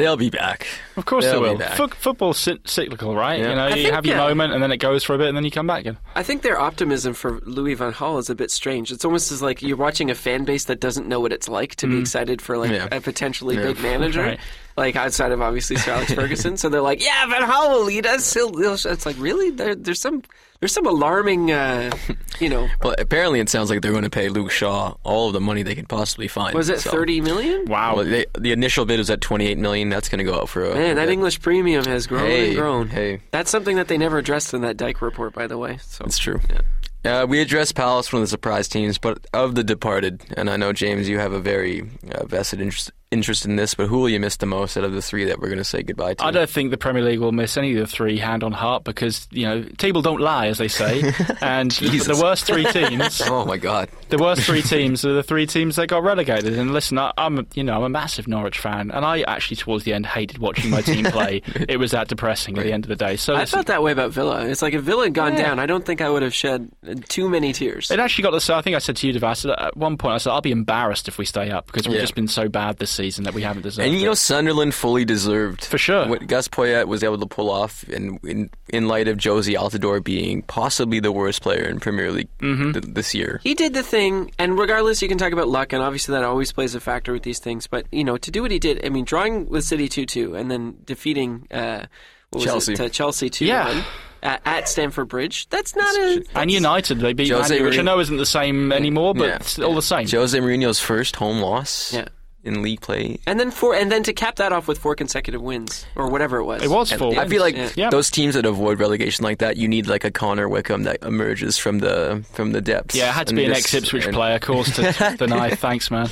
They'll 0.01 0.17
be 0.17 0.29
back. 0.31 0.65
Of 0.97 1.05
course 1.05 1.25
They'll 1.25 1.41
they 1.41 1.49
will. 1.51 1.57
back. 1.57 1.77
Foot 1.77 1.93
football's 1.93 2.37
cyclical, 2.65 3.15
right? 3.15 3.39
Yeah. 3.39 3.49
You 3.49 3.55
know, 3.55 3.65
I 3.65 3.69
you 3.69 3.83
think, 3.83 3.93
have 3.95 4.05
your 4.05 4.17
yeah. 4.17 4.27
moment, 4.27 4.53
and 4.53 4.61
then 4.61 4.71
it 4.71 4.77
goes 4.77 5.03
for 5.03 5.13
a 5.13 5.17
bit, 5.17 5.27
and 5.27 5.37
then 5.37 5.45
you 5.45 5.51
come 5.51 5.67
back 5.67 5.81
again. 5.81 5.97
I 6.15 6.23
think 6.23 6.41
their 6.41 6.59
optimism 6.59 7.13
for 7.13 7.39
Louis 7.45 7.75
Van 7.75 7.93
Gaal 7.93 8.19
is 8.19 8.29
a 8.29 8.35
bit 8.35 8.49
strange. 8.51 8.91
It's 8.91 9.05
almost 9.05 9.31
as 9.31 9.41
like 9.41 9.61
you're 9.61 9.77
watching 9.77 10.09
a 10.09 10.15
fan 10.15 10.43
base 10.43 10.65
that 10.65 10.79
doesn't 10.79 11.07
know 11.07 11.19
what 11.19 11.31
it's 11.31 11.47
like 11.47 11.75
to 11.75 11.87
be 11.87 11.95
mm. 11.95 12.01
excited 12.01 12.41
for 12.41 12.57
like 12.57 12.71
Yeah. 12.71 12.87
a 12.91 12.99
potentially 12.99 13.55
Yeah. 13.55 13.63
big 13.63 13.79
manager, 13.81 14.21
Right. 14.23 14.39
Like 14.77 14.95
outside 14.95 15.31
of 15.31 15.41
obviously 15.41 15.75
Sir 15.77 15.91
Alex 15.91 16.13
Ferguson. 16.13 16.57
So 16.57 16.69
they're 16.69 16.81
like, 16.81 17.03
"Yeah, 17.03 17.25
Van 17.27 17.41
Gaal 17.43 17.69
will 17.71 17.83
lead 17.85 18.05
us." 18.05 18.33
He'll, 18.33 18.55
he'll, 18.57 18.73
it's 18.73 19.05
like 19.05 19.15
really 19.19 19.49
there, 19.51 19.75
there's 19.75 19.99
some 19.99 20.21
there's 20.59 20.73
some 20.73 20.85
alarming, 20.85 21.51
uh, 21.51 21.91
you 22.39 22.49
know. 22.49 22.67
Well, 22.83 22.95
apparently 22.99 23.39
it 23.39 23.49
sounds 23.49 23.69
like 23.69 23.81
they're 23.81 23.91
going 23.91 24.03
to 24.03 24.09
pay 24.11 24.29
Luke 24.29 24.51
Shaw 24.51 24.95
all 25.03 25.27
of 25.27 25.33
the 25.33 25.41
money 25.41 25.63
they 25.63 25.75
can 25.75 25.85
possibly 25.87 26.27
find. 26.27 26.53
Was 26.55 26.69
it 26.69 26.79
so- 26.81 26.91
thirty 26.91 27.19
million? 27.21 27.65
Wow. 27.65 27.95
Well, 27.97 28.05
they, 28.05 28.25
the 28.37 28.51
initial 28.51 28.85
bid 28.85 28.97
was 28.99 29.09
at 29.09 29.21
28 29.21 29.57
million. 29.57 29.89
That's 29.89 30.07
going 30.09 30.19
to 30.19 30.23
go 30.23 30.39
up 30.39 30.49
for 30.49 30.65
a 30.65 30.73
Man, 30.75 30.95
that 30.97 31.09
a- 31.09 31.11
English 31.11 31.41
premium 31.41 31.85
has 31.85 32.07
grown 32.07 32.25
Hey, 32.27 32.47
and 32.49 32.55
grown. 32.57 32.87
hey. 32.89 33.21
That's 33.31 33.49
something 33.51 33.75
that 33.77 33.87
they 33.87 33.97
never 33.97 34.17
addressed 34.19 34.53
in 34.53 34.61
that 34.61 34.77
Dyke 34.77 35.01
report, 35.01 35.33
by 35.33 35.47
the 35.47 35.57
way. 35.57 35.77
So 35.81 36.05
It's 36.05 36.17
true. 36.17 36.39
Yeah. 36.49 36.61
Uh, 37.03 37.25
we 37.25 37.39
addressed 37.41 37.73
Palace, 37.73 38.13
one 38.13 38.21
of 38.21 38.27
the 38.27 38.29
surprise 38.29 38.67
teams, 38.67 38.99
but 38.99 39.25
of 39.33 39.55
the 39.55 39.63
departed, 39.63 40.21
and 40.37 40.49
I 40.51 40.57
know 40.57 40.71
James, 40.71 41.09
you 41.09 41.17
have 41.17 41.33
a 41.33 41.39
very 41.39 41.81
uh, 42.13 42.25
vested 42.27 42.61
interest, 42.61 42.91
interest 43.11 43.45
in 43.45 43.57
this. 43.57 43.73
But 43.75 43.87
who 43.87 43.99
will 43.99 44.09
you 44.09 44.19
miss 44.19 44.37
the 44.37 44.45
most 44.45 44.77
out 44.77 44.83
of 44.83 44.93
the 44.93 45.01
three 45.01 45.25
that 45.25 45.39
we're 45.39 45.47
going 45.49 45.57
to 45.57 45.63
say 45.63 45.83
goodbye 45.83 46.13
to? 46.15 46.23
I 46.25 46.31
don't 46.31 46.49
think 46.49 46.71
the 46.71 46.77
Premier 46.77 47.03
League 47.03 47.19
will 47.19 47.31
miss 47.33 47.57
any 47.57 47.73
of 47.73 47.79
the 47.79 47.87
three 47.87 48.17
hand 48.17 48.43
on 48.43 48.51
heart 48.53 48.83
because 48.83 49.27
you 49.31 49.45
know 49.45 49.63
table 49.77 50.01
don't 50.01 50.21
lie, 50.21 50.47
as 50.47 50.57
they 50.57 50.67
say, 50.69 51.01
and 51.41 51.71
the, 51.71 51.89
the 51.99 52.19
worst 52.21 52.45
three 52.45 52.63
teams, 52.65 53.21
Oh 53.25 53.45
my 53.45 53.57
God! 53.57 53.89
the 54.09 54.17
worst 54.17 54.43
three 54.43 54.61
teams 54.61 55.03
are 55.05 55.13
the 55.13 55.23
three 55.23 55.45
teams 55.45 55.75
that 55.75 55.87
got 55.87 56.03
relegated. 56.03 56.57
And 56.57 56.71
listen, 56.73 56.97
I, 56.97 57.11
I'm 57.17 57.39
a- 57.39 57.45
you 57.53 57.63
know 57.63 57.75
I'm 57.75 57.83
a 57.83 57.89
massive 57.89 58.27
Norwich 58.27 58.59
fan, 58.59 58.91
and 58.91 59.03
I 59.05 59.21
actually 59.21 59.57
towards 59.57 59.83
the 59.83 59.93
end 59.93 60.05
hated 60.05 60.37
watching 60.37 60.69
my 60.71 60.81
team 60.81 61.05
play. 61.11 61.41
it 61.67 61.77
was 61.77 61.91
that 61.91 62.07
depressing 62.07 62.57
at 62.57 62.63
the 62.63 62.71
end 62.71 62.85
of 62.85 62.89
the 62.89 62.95
day. 62.95 63.17
So 63.17 63.33
I 63.33 63.41
listen, 63.41 63.57
felt 63.57 63.67
that 63.67 63.83
way 63.83 63.91
about 63.91 64.11
Villa. 64.11 64.45
It's 64.47 64.61
like 64.61 64.73
if 64.73 64.81
Villa 64.83 65.03
had 65.03 65.13
gone 65.13 65.33
Yeah. 65.33 65.43
down, 65.49 65.59
I 65.59 65.65
don't 65.65 65.85
think 65.85 65.99
I 66.01 66.09
would 66.09 66.23
have 66.23 66.33
shed 66.33 66.71
too 67.09 67.29
many 67.29 67.51
tears. 67.53 67.91
It 67.91 67.99
actually 67.99 68.23
got 68.23 68.39
to. 68.39 68.55
I 68.55 68.61
think 68.61 68.75
I 68.75 68.79
said 68.79 68.95
to 68.97 69.07
you, 69.07 69.13
Devas, 69.13 69.45
at 69.45 69.75
one 69.75 69.97
point 69.97 70.15
I 70.15 70.17
said 70.17 70.31
I'll 70.31 70.39
be 70.41 70.51
embarrassed 70.51 71.07
if 71.09 71.17
we 71.17 71.25
stay 71.25 71.51
up 71.51 71.67
because 71.67 71.87
we've 71.87 71.95
Yeah. 71.95 72.01
just 72.03 72.15
been 72.15 72.27
so 72.29 72.47
bad 72.47 72.77
this 72.77 72.89
season 72.89 73.00
that 73.01 73.33
we 73.33 73.41
haven't 73.41 73.63
deserved. 73.63 73.87
And 73.87 73.97
you 73.97 74.05
know, 74.05 74.13
Sunderland 74.13 74.73
fully 74.73 75.03
deserved 75.05 75.65
For 75.65 75.77
sure. 75.77 76.07
what 76.07 76.27
Gus 76.27 76.47
Poyet 76.47 76.87
was 76.87 77.03
able 77.03 77.17
to 77.19 77.25
pull 77.25 77.49
off, 77.49 77.83
in 77.89 78.19
in, 78.23 78.49
in 78.69 78.87
light 78.87 79.07
of 79.07 79.17
Jozy 79.17 79.55
Altidore 79.57 80.03
being 80.03 80.41
possibly 80.43 80.99
the 80.99 81.11
worst 81.11 81.41
player 81.41 81.63
in 81.65 81.79
Premier 81.79 82.11
League 82.11 82.29
Mm-hmm. 82.39 82.71
th- 82.73 82.85
this 82.93 83.13
year. 83.15 83.39
He 83.43 83.53
did 83.55 83.73
the 83.73 83.83
thing, 83.83 84.31
and 84.39 84.57
regardless, 84.57 85.01
you 85.01 85.07
can 85.07 85.17
talk 85.17 85.33
about 85.33 85.47
luck, 85.47 85.73
and 85.73 85.81
obviously 85.81 86.13
that 86.13 86.23
always 86.23 86.51
plays 86.51 86.75
a 86.75 86.79
factor 86.79 87.11
with 87.13 87.23
these 87.23 87.39
things. 87.39 87.67
But 87.67 87.85
you 87.91 88.03
know, 88.03 88.17
to 88.17 88.31
do 88.31 88.41
what 88.41 88.51
he 88.51 88.59
did, 88.59 88.85
I 88.85 88.89
mean, 88.89 89.05
drawing 89.05 89.47
with 89.49 89.63
City 89.63 89.87
two 89.87 90.05
two, 90.05 90.35
and 90.35 90.49
then 90.51 90.75
defeating 90.85 91.47
uh, 91.51 91.85
what 92.29 92.39
was 92.39 92.43
Chelsea. 92.45 92.73
it, 92.73 92.77
to 92.77 92.89
Chelsea 92.89 93.29
two 93.29 93.45
Yeah. 93.45 93.67
one. 93.67 93.83
at, 94.23 94.39
at 94.45 94.69
Stamford 94.69 95.07
Bridge. 95.07 95.49
That's 95.49 95.75
not 95.75 95.95
a. 95.95 96.23
And 96.35 96.51
United, 96.51 96.99
they 96.99 97.13
beat 97.13 97.29
Jose 97.31 97.49
Man 97.53 97.59
U, 97.63 97.65
which 97.69 97.79
I 97.79 97.81
know 97.81 97.99
isn't 97.99 98.17
the 98.17 98.25
same 98.25 98.71
anymore, 98.71 99.13
but 99.15 99.27
Yeah. 99.27 99.35
it's 99.37 99.57
all 99.59 99.73
the 99.73 99.81
same. 99.81 100.07
Jose 100.07 100.37
Mourinho's 100.39 100.79
first 100.79 101.15
home 101.15 101.39
loss 101.41 101.91
Yeah. 101.93 102.05
In 102.43 102.61
league 102.63 102.81
play. 102.81 103.19
And 103.27 103.39
then 103.39 103.51
four, 103.51 103.75
and 103.75 103.91
then 103.91 104.03
to 104.03 104.13
cap 104.13 104.37
that 104.37 104.51
off 104.51 104.67
with 104.67 104.77
four 104.79 104.95
consecutive 104.95 105.41
wins 105.41 105.85
or 105.95 106.09
whatever 106.09 106.37
it 106.37 106.45
was. 106.45 106.63
It 106.63 106.69
was 106.69 106.91
four. 106.91 107.17
I 107.19 107.27
feel 107.27 107.41
like 107.41 107.55
Yeah. 107.55 107.69
Yeah. 107.75 107.89
those 107.91 108.09
teams 108.09 108.33
that 108.35 108.45
avoid 108.45 108.79
relegation 108.79 109.23
like 109.23 109.39
that, 109.39 109.57
you 109.57 109.67
need 109.67 109.87
like 109.87 110.03
a 110.03 110.11
Connor 110.11 110.49
Wickham 110.49 110.83
that 110.83 111.03
emerges 111.03 111.57
from 111.57 111.79
the 111.79 112.25
from 112.33 112.51
the 112.51 112.61
depths. 112.61 112.95
Yeah, 112.95 113.09
it 113.09 113.13
had 113.13 113.27
to 113.27 113.31
and 113.31 113.37
be 113.37 113.45
an 113.45 113.53
just- 113.53 113.65
ex-Ipswich 113.73 114.05
and- 114.05 114.13
player, 114.15 114.35
of 114.35 114.41
course, 114.41 114.75
to 114.75 115.15
deny. 115.17 115.51
Thanks, 115.55 115.91
man. 115.91 116.09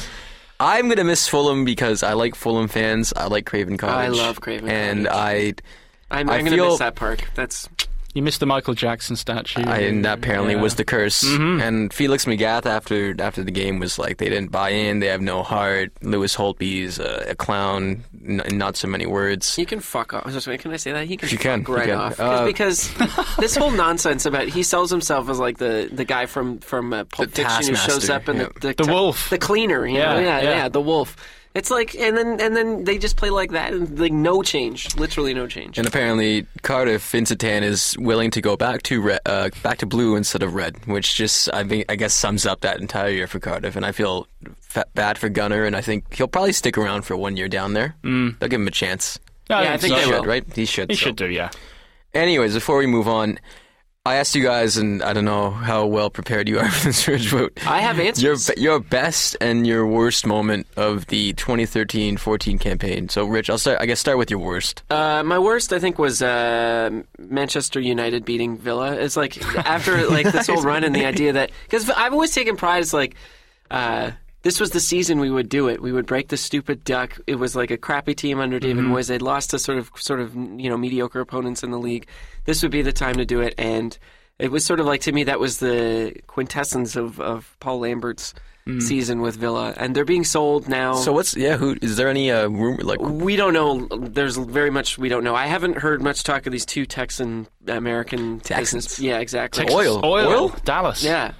I'm 0.59 0.89
gonna 0.89 1.03
miss 1.05 1.27
Fulham 1.27 1.63
because 1.65 2.03
I 2.03 2.13
like 2.13 2.35
Fulham 2.35 2.67
fans. 2.67 3.13
I 3.15 3.25
like 3.27 3.45
Craven 3.45 3.77
Cottage. 3.77 3.95
I 3.95 4.07
love 4.09 4.41
Craven 4.41 4.67
and 4.69 5.05
Cottage. 5.07 5.55
I, 6.11 6.17
I'm, 6.19 6.29
I 6.29 6.37
I'm 6.37 6.45
going 6.45 6.57
to 6.57 6.65
miss 6.69 6.79
that 6.79 6.95
park. 6.95 7.23
That's 7.35 7.69
You 8.15 8.23
missed 8.23 8.39
the 8.39 8.47
Michael 8.47 8.73
Jackson 8.73 9.15
statue. 9.15 9.61
I 9.63 9.77
and 9.81 10.03
that 10.03 10.17
apparently 10.17 10.55
Yeah. 10.55 10.61
was 10.61 10.75
the 10.75 10.83
curse. 10.83 11.23
Mm-hmm. 11.23 11.61
And 11.61 11.93
Felix 11.93 12.25
Magath 12.25 12.65
after 12.65 13.15
after 13.21 13.43
the 13.43 13.51
game 13.51 13.77
was 13.79 13.99
like 13.99 14.17
they 14.17 14.29
didn't 14.29 14.51
buy 14.51 14.69
in. 14.69 14.99
They 14.99 15.07
have 15.07 15.21
no 15.21 15.43
heart. 15.43 15.91
Lewis 16.01 16.35
Holtby's 16.35 16.97
a, 16.99 17.27
a 17.29 17.35
clown. 17.35 18.03
N- 18.25 18.41
in 18.45 18.57
not 18.57 18.75
so 18.77 18.87
many 18.87 19.05
words. 19.05 19.55
he 19.55 19.63
can 19.65 19.79
fuck 19.79 20.13
off. 20.13 20.31
Just 20.31 20.47
Can 20.47 20.71
I 20.71 20.77
say 20.77 20.91
that? 20.91 21.05
He 21.05 21.17
can 21.17 21.29
You 21.29 21.37
fuck 21.37 21.43
can, 21.43 21.65
you 21.67 21.75
right 21.75 21.85
can. 21.87 21.97
off 21.97 22.19
Uh, 22.19 22.45
because 22.45 22.91
this 23.37 23.55
whole 23.55 23.71
nonsense 23.71 24.25
about 24.25 24.47
he 24.47 24.63
sells 24.63 24.89
himself 24.89 25.29
as 25.29 25.37
like 25.39 25.57
the, 25.59 25.87
the 25.91 26.03
guy 26.05 26.25
from 26.25 26.59
from 26.59 26.91
uh, 26.93 27.03
Pulp 27.05 27.29
The 27.31 27.43
Fiction 27.43 27.69
who 27.69 27.75
shows 27.75 28.09
up 28.09 28.27
and 28.27 28.39
yeah. 28.39 28.47
the, 28.59 28.73
The 28.73 28.91
wolf. 28.91 29.29
the 29.29 29.37
cleaner. 29.37 29.85
You 29.85 29.97
Yeah, 29.97 30.13
know? 30.15 30.19
yeah, 30.19 30.41
yeah. 30.41 30.49
yeah, 30.49 30.69
the 30.69 30.81
wolf. 30.81 31.15
It's 31.55 31.71
like 31.71 31.95
and 31.95 32.15
then 32.15 32.39
and 32.39 32.55
then 32.55 32.83
they 32.83 32.99
just 32.99 33.17
play 33.17 33.31
like 33.31 33.51
that 33.51 33.73
and 33.73 33.97
like 33.99 34.13
no 34.13 34.43
change, 34.43 34.95
literally 34.95 35.33
no 35.33 35.47
change. 35.47 35.79
And 35.79 35.87
apparently 35.87 36.45
Cardiff 36.61 37.09
Vincent 37.09 37.43
is 37.43 37.95
willing 37.97 38.29
to 38.31 38.41
go 38.41 38.55
back 38.55 38.83
to 38.83 39.01
red, 39.01 39.19
uh, 39.25 39.49
back 39.63 39.79
to 39.79 39.87
blue 39.87 40.15
instead 40.15 40.43
of 40.43 40.53
red, 40.53 40.85
which 40.85 41.15
just 41.15 41.51
I 41.51 41.63
think 41.63 41.85
I 41.89 41.95
guess 41.95 42.13
sums 42.13 42.45
up 42.45 42.61
that 42.61 42.79
entire 42.79 43.09
year 43.09 43.25
for 43.25 43.39
Cardiff. 43.39 43.75
And 43.75 43.83
I 43.85 43.91
feel 43.91 44.27
fa- 44.59 44.85
bad 44.93 45.17
for 45.17 45.27
Gunnar, 45.27 45.65
and 45.65 45.75
I 45.75 45.81
think 45.81 46.13
he'll 46.13 46.27
probably 46.27 46.53
stick 46.53 46.77
around 46.77 47.01
for 47.01 47.17
one 47.17 47.35
year 47.35 47.47
down 47.47 47.73
there. 47.73 47.95
Mm. 48.03 48.37
They'll 48.37 48.49
give 48.49 48.61
him 48.61 48.67
a 48.67 48.71
chance. 48.71 49.19
Yeah, 49.49 49.73
I 49.73 49.77
think 49.77 49.95
he 49.95 49.99
they 49.99 50.05
should, 50.05 50.21
will. 50.21 50.25
right? 50.25 50.53
He 50.53 50.65
should. 50.65 50.91
He 50.91 50.95
so. 50.95 51.07
should 51.07 51.15
do, 51.15 51.27
yeah. 51.27 51.49
Anyways, 52.13 52.53
before 52.53 52.77
we 52.77 52.85
move 52.85 53.07
on, 53.07 53.39
I 54.09 54.15
asked 54.15 54.33
you 54.33 54.41
guys, 54.41 54.77
and 54.77 55.03
I 55.03 55.13
don't 55.13 55.23
know 55.23 55.51
how 55.51 55.85
well 55.85 56.09
prepared 56.09 56.49
you 56.49 56.57
are 56.57 56.67
for 56.71 56.87
this 56.87 57.07
Ridge 57.07 57.27
vote. 57.27 57.59
I 57.67 57.81
have 57.81 57.99
answers. 57.99 58.49
Your 58.57 58.57
your 58.57 58.79
best 58.79 59.37
and 59.39 59.67
your 59.67 59.85
worst 59.85 60.25
moment 60.25 60.65
of 60.75 61.05
the 61.07 61.33
2013-14 61.35 62.59
campaign. 62.59 63.09
So, 63.09 63.25
Rich, 63.25 63.51
I'll 63.51 63.59
start. 63.59 63.79
I 63.79 63.85
guess 63.85 63.99
start 63.99 64.17
with 64.17 64.31
your 64.31 64.39
worst. 64.39 64.81
Uh, 64.89 65.21
my 65.21 65.37
worst, 65.37 65.73
I 65.73 65.77
think, 65.77 65.99
was 65.99 66.23
uh, 66.23 66.89
Manchester 67.19 67.79
United 67.79 68.25
beating 68.25 68.57
Villa. 68.57 68.95
It's 68.95 69.15
like 69.15 69.39
after 69.55 70.07
like 70.07 70.31
this 70.31 70.47
whole 70.51 70.63
run 70.63 70.83
and 70.83 70.95
the 70.95 71.05
idea 71.05 71.33
that 71.33 71.51
because 71.65 71.87
I've 71.91 72.13
always 72.13 72.33
taken 72.33 72.55
pride. 72.57 72.81
It's 72.81 72.93
like 72.93 73.13
uh, 73.69 74.09
this 74.41 74.59
was 74.59 74.71
the 74.71 74.79
season 74.79 75.19
we 75.19 75.29
would 75.29 75.49
do 75.49 75.67
it. 75.67 75.81
We 75.81 75.91
would 75.91 76.05
break 76.05 76.29
the 76.29 76.37
stupid 76.37 76.83
duck. 76.83 77.17
It 77.27 77.35
was 77.35 77.55
like 77.55 77.71
a 77.71 77.77
crappy 77.77 78.13
team 78.15 78.39
under 78.39 78.59
David 78.59 78.83
Moyes. 78.85 79.07
They'd 79.07 79.21
lost 79.21 79.49
to 79.51 79.59
sort 79.59 79.77
of 79.77 79.91
sort 79.95 80.19
of 80.19 80.33
you 80.35 80.69
know 80.69 80.77
mediocre 80.77 81.19
opponents 81.19 81.63
in 81.63 81.71
the 81.71 81.79
league. 81.79 82.07
This 82.45 82.61
would 82.63 82.71
be 82.71 82.81
the 82.81 82.93
time 82.93 83.15
to 83.15 83.25
do 83.25 83.41
it, 83.41 83.53
and 83.57 83.97
it 84.37 84.51
was 84.51 84.63
sort 84.65 84.79
of 84.79 84.85
like 84.85 85.01
to 85.01 85.11
me 85.11 85.25
that 85.25 85.39
was 85.39 85.57
the 85.59 86.13
quintessence 86.27 86.95
of 86.95 87.19
of 87.19 87.55
Paul 87.59 87.79
Lambert's. 87.79 88.33
Season 88.81 89.21
with 89.21 89.35
Villa, 89.35 89.73
and 89.77 89.95
they're 89.95 90.05
being 90.05 90.23
sold 90.23 90.69
now. 90.69 90.93
So, 90.93 91.11
what's 91.11 91.35
yeah? 91.35 91.57
Who 91.57 91.75
is 91.81 91.97
there 91.97 92.07
any 92.07 92.29
uh, 92.29 92.47
rumor 92.49 92.83
like? 92.83 92.99
We 93.01 93.35
don't 93.35 93.51
know. 93.53 93.87
There's 93.97 94.37
very 94.37 94.69
much 94.69 94.95
we 94.95 95.09
don't 95.09 95.23
know. 95.23 95.33
I 95.33 95.47
haven't 95.47 95.79
heard 95.79 96.03
much 96.03 96.23
talk 96.23 96.45
of 96.45 96.51
these 96.51 96.67
two 96.67 96.85
Texan 96.85 97.47
American 97.67 98.39
Texans. 98.41 98.85
business- 98.85 98.99
Yeah, 98.99 99.17
exactly. 99.17 99.63
Texas 99.63 99.75
Oil. 99.75 100.05
Oil. 100.05 100.27
Oil? 100.27 100.49
Dallas. 100.65 101.03
Yeah, 101.03 101.31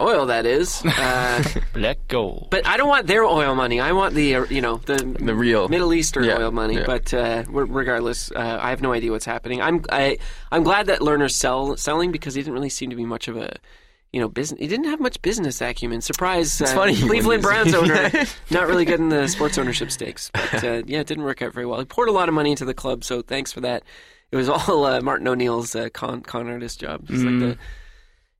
oil 0.00 0.26
that 0.26 0.46
is. 0.46 0.82
Uh, 0.98 1.42
Let 1.74 2.06
go. 2.08 2.46
but 2.50 2.66
I 2.66 2.76
don't 2.76 2.88
want 2.88 3.06
their 3.06 3.24
oil 3.24 3.54
money. 3.54 3.80
I 3.80 3.92
want 3.92 4.14
the 4.14 4.34
uh, 4.36 4.44
you 4.50 4.60
know 4.60 4.76
the 4.78 4.96
The 4.96 5.34
real. 5.34 5.68
Middle 5.68 5.94
Eastern 5.94 6.24
Yeah, 6.24 6.38
oil 6.38 6.50
money. 6.50 6.76
yeah. 6.76 6.84
But 6.86 7.14
uh, 7.14 7.44
regardless, 7.48 8.30
uh, 8.32 8.58
I 8.60 8.70
have 8.70 8.82
no 8.82 8.92
idea 8.92 9.10
what's 9.12 9.24
happening. 9.24 9.60
I'm 9.62 9.84
I, 9.90 10.18
I'm 10.50 10.62
glad 10.64 10.86
that 10.86 11.00
Lerner's 11.00 11.36
sell, 11.36 11.76
selling 11.76 12.10
because 12.12 12.34
he 12.34 12.40
didn't 12.42 12.54
really 12.54 12.68
seem 12.70 12.90
to 12.90 12.96
be 12.96 13.04
much 13.04 13.28
of 13.28 13.36
a. 13.36 13.56
You 14.10 14.20
know, 14.22 14.28
business. 14.28 14.58
He 14.58 14.66
didn't 14.68 14.86
have 14.86 15.00
much 15.00 15.20
business 15.20 15.60
acumen. 15.60 16.00
Surprise! 16.00 16.58
It's 16.62 16.72
uh, 16.72 16.74
funny 16.74 16.96
Cleveland 16.98 17.42
Browns 17.42 17.74
owner, 17.80 18.10
not 18.48 18.66
really 18.66 18.86
good 18.86 19.00
in 19.00 19.10
the 19.10 19.28
sports 19.28 19.58
ownership 19.58 19.90
stakes. 19.90 20.30
But 20.32 20.64
uh, 20.64 20.82
yeah, 20.86 21.00
it 21.00 21.06
didn't 21.06 21.24
work 21.24 21.42
out 21.42 21.52
very 21.52 21.66
well. 21.66 21.78
He 21.78 21.84
poured 21.84 22.08
a 22.08 22.12
lot 22.12 22.26
of 22.26 22.34
money 22.34 22.50
into 22.52 22.64
the 22.64 22.72
club, 22.72 23.04
so 23.04 23.20
thanks 23.20 23.52
for 23.52 23.60
that. 23.60 23.82
It 24.32 24.36
was 24.36 24.48
all 24.48 24.86
uh, 24.86 25.02
Martin 25.02 25.28
O'Neill's 25.28 25.74
uh, 25.76 25.90
con 25.92 26.22
con 26.22 26.48
artist 26.48 26.80
job. 26.80 27.02
It's 27.10 27.22
like 27.22 27.38
the, 27.38 27.58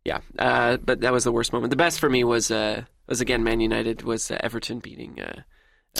yeah, 0.08 0.20
uh, 0.38 0.76
but 0.78 1.00
that 1.02 1.12
was 1.12 1.24
the 1.24 1.32
worst 1.32 1.52
moment. 1.52 1.70
The 1.70 1.76
best 1.76 2.00
for 2.00 2.08
me 2.10 2.24
was 2.24 2.50
uh, 2.50 2.82
was 3.06 3.20
again 3.20 3.44
Man 3.44 3.60
United 3.60 4.02
was 4.02 4.30
uh, 4.30 4.38
Everton 4.40 4.78
beating. 4.80 5.20
Uh, 5.20 5.42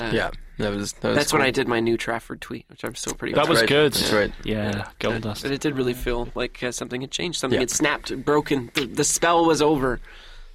uh, 0.01 0.11
Yeah, 0.13 0.31
that 0.59 0.71
was. 0.75 0.93
That 0.95 1.09
was 1.09 1.17
that's 1.17 1.33
when. 1.33 1.43
I 1.43 1.51
did 1.51 1.67
my 1.69 1.81
new 1.81 1.97
Trafford 1.97 2.41
tweet, 2.41 2.67
which 2.69 2.85
I'm 2.85 2.95
still 2.95 3.15
pretty. 3.15 3.35
That 3.35 3.47
proud 3.47 3.49
was 3.51 3.59
of. 3.59 3.63
right. 3.63 3.69
good. 3.69 3.93
That's 3.95 4.13
right. 4.13 4.33
Yeah, 4.45 4.89
gold 4.99 5.23
dust. 5.23 5.43
But 5.43 5.53
it 5.53 5.61
did 5.61 5.77
really 5.77 5.95
feel 5.95 6.29
like 6.35 6.63
uh, 6.63 6.71
something 6.73 7.01
had 7.01 7.11
changed. 7.11 7.39
Something 7.41 7.57
Yeah. 7.57 7.63
had 7.63 7.71
snapped, 7.71 8.25
broken. 8.25 8.71
The, 8.75 8.87
the 8.87 9.05
spell 9.05 9.45
was 9.47 9.61
over. 9.63 10.01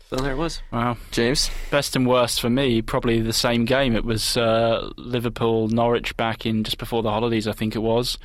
So 0.10 0.18
there 0.18 0.34
it 0.34 0.38
was. 0.38 0.62
Wow. 0.72 0.98
James. 1.12 1.50
Best 1.72 1.96
and 1.96 2.06
worst 2.08 2.40
for 2.40 2.50
me, 2.50 2.82
probably 2.84 3.20
the 3.22 3.34
same 3.34 3.66
game. 3.66 3.96
It 3.96 4.06
was 4.06 4.38
uh, 4.38 4.92
Liverpool 4.98 5.70
Norwich 5.70 6.16
back 6.16 6.46
in 6.46 6.64
just 6.64 6.78
before 6.78 7.02
the 7.02 7.10
holidays, 7.10 7.48
I 7.48 7.54
think 7.54 7.76
it 7.76 7.80
was. 7.80 8.20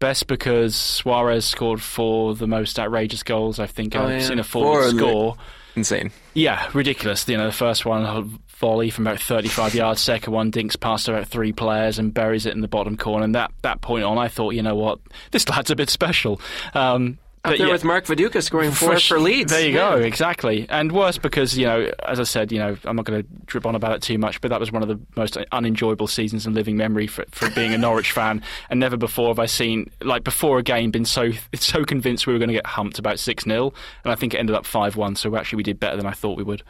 Best 0.00 0.26
because 0.26 0.74
Suarez 0.74 1.44
scored 1.44 1.80
four 1.80 2.30
of 2.32 2.38
the 2.38 2.46
most 2.48 2.78
outrageous 2.78 3.22
goals 3.22 3.58
I 3.60 3.66
think 3.66 3.94
Oh, 3.94 4.04
I've 4.06 4.10
yeah. 4.22 4.26
seen 4.26 4.38
a 4.38 4.44
forward 4.44 4.90
Four, 4.90 4.98
score. 4.98 5.36
Insane. 5.76 6.10
Yeah, 6.34 6.68
ridiculous. 6.74 7.28
You 7.28 7.36
know, 7.36 7.46
the 7.46 7.52
first 7.52 7.84
one 7.86 8.02
a 8.04 8.22
volley 8.56 8.90
from 8.90 9.06
about 9.06 9.20
35 9.20 9.74
yards, 9.74 10.00
second 10.00 10.32
one 10.32 10.50
dinks 10.50 10.74
past 10.76 11.08
about 11.08 11.28
three 11.28 11.52
players 11.52 11.98
and 11.98 12.12
buries 12.12 12.44
it 12.46 12.54
in 12.54 12.60
the 12.60 12.68
bottom 12.68 12.96
corner. 12.96 13.24
And 13.24 13.34
that 13.36 13.52
that 13.62 13.80
point 13.80 14.04
on, 14.04 14.18
I 14.18 14.28
thought, 14.28 14.54
you 14.54 14.62
know 14.62 14.74
what, 14.74 14.98
this 15.30 15.48
lad's 15.48 15.70
a 15.70 15.76
bit 15.76 15.88
special. 15.88 16.40
Um, 16.74 17.18
Up 17.42 17.52
but 17.52 17.58
there 17.58 17.68
yeah, 17.68 17.72
with 17.72 17.84
Mark 17.84 18.04
Viduka 18.04 18.42
scoring 18.42 18.70
four 18.70 18.90
Fresh- 18.90 19.08
for 19.08 19.18
Leeds. 19.18 19.50
There 19.50 19.62
you 19.66 19.72
Yeah. 19.72 19.92
go, 19.92 19.96
exactly. 19.96 20.66
And 20.68 20.92
worse 20.92 21.16
because, 21.16 21.56
you 21.56 21.64
know, 21.64 21.90
as 22.06 22.20
I 22.20 22.24
said, 22.24 22.52
you 22.52 22.58
know, 22.58 22.76
I'm 22.84 22.96
not 22.96 23.06
going 23.06 23.22
to 23.22 23.28
drip 23.46 23.64
on 23.64 23.74
about 23.74 23.92
it 23.96 24.02
too 24.02 24.18
much, 24.18 24.42
but 24.42 24.50
that 24.50 24.60
was 24.60 24.70
one 24.70 24.82
of 24.82 24.88
the 24.88 25.00
most 25.16 25.38
unenjoyable 25.50 26.06
seasons 26.06 26.46
in 26.46 26.52
living 26.52 26.76
memory 26.76 27.06
for, 27.06 27.24
for 27.30 27.48
being 27.50 27.72
a 27.72 27.78
Norwich 27.86 28.12
fan. 28.12 28.42
And 28.68 28.78
never 28.78 28.98
before 28.98 29.28
have 29.28 29.38
I 29.38 29.46
seen, 29.46 29.90
like, 30.02 30.22
before 30.22 30.58
a 30.58 30.62
game, 30.62 30.90
been 30.90 31.06
so 31.06 31.30
so 31.54 31.82
convinced 31.82 32.26
we 32.26 32.34
were 32.34 32.38
going 32.38 32.48
to 32.50 32.54
get 32.54 32.66
humped 32.66 32.98
about 32.98 33.18
6 33.18 33.44
0. 33.44 33.72
And 34.04 34.12
I 34.12 34.16
think 34.16 34.34
it 34.34 34.38
ended 34.38 34.54
up 34.54 34.66
5 34.66 34.96
1. 34.96 35.16
So 35.16 35.34
actually, 35.34 35.56
we 35.56 35.62
did 35.62 35.80
better 35.80 35.96
than 35.96 36.04
I 36.06 36.12
thought 36.12 36.36
we 36.36 36.44
would. 36.44 36.62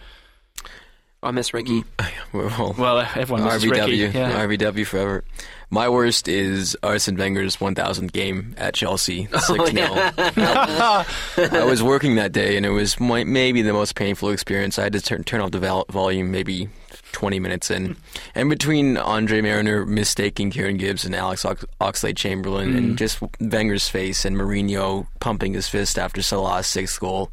I 1.22 1.30
miss 1.32 1.52
Ricky. 1.52 1.84
Well, 2.32 2.76
Well, 2.78 2.98
everyone 3.16 3.42
misses 3.44 3.66
Ricky. 3.66 3.80
RBW, 4.08 4.14
Yeah. 4.14 4.46
RBW 4.46 4.86
forever. 4.86 5.24
My 5.68 5.88
worst 5.88 6.28
is 6.28 6.76
Arsene 6.82 7.16
Wenger's 7.16 7.56
1,000th 7.56 8.12
game 8.12 8.54
at 8.56 8.74
Chelsea, 8.74 9.28
Oh, 9.32 9.38
6 9.66 9.70
0. 9.72 9.86
I 11.60 11.64
was 11.64 11.82
working 11.82 12.14
that 12.16 12.30
day, 12.32 12.56
and 12.56 12.64
it 12.64 12.70
was 12.70 13.00
my, 13.00 13.24
maybe 13.24 13.62
the 13.62 13.72
most 13.72 13.96
painful 13.96 14.30
experience. 14.30 14.78
I 14.78 14.84
had 14.84 14.92
to 14.92 15.00
turn, 15.00 15.24
turn 15.24 15.40
off 15.40 15.50
the 15.50 15.58
vol- 15.58 15.86
volume 15.90 16.30
maybe 16.30 16.68
20 17.12 17.40
minutes 17.40 17.70
in. 17.70 17.96
And 18.36 18.48
between 18.48 18.96
Andre 18.96 19.40
Marriner 19.40 19.84
mistaking 19.84 20.50
Kieran 20.50 20.76
Gibbs 20.76 21.04
and 21.04 21.14
Alex 21.16 21.44
Ox- 21.44 21.64
Oxlade 21.80 22.16
Chamberlain, 22.16 22.72
Mm. 22.74 22.78
and 22.78 22.98
just 22.98 23.18
Wenger's 23.40 23.88
face, 23.88 24.24
and 24.24 24.36
Mourinho 24.36 25.06
pumping 25.18 25.54
his 25.54 25.68
fist 25.68 25.98
after 25.98 26.22
Salah's 26.22 26.68
sixth 26.68 27.00
goal, 27.00 27.30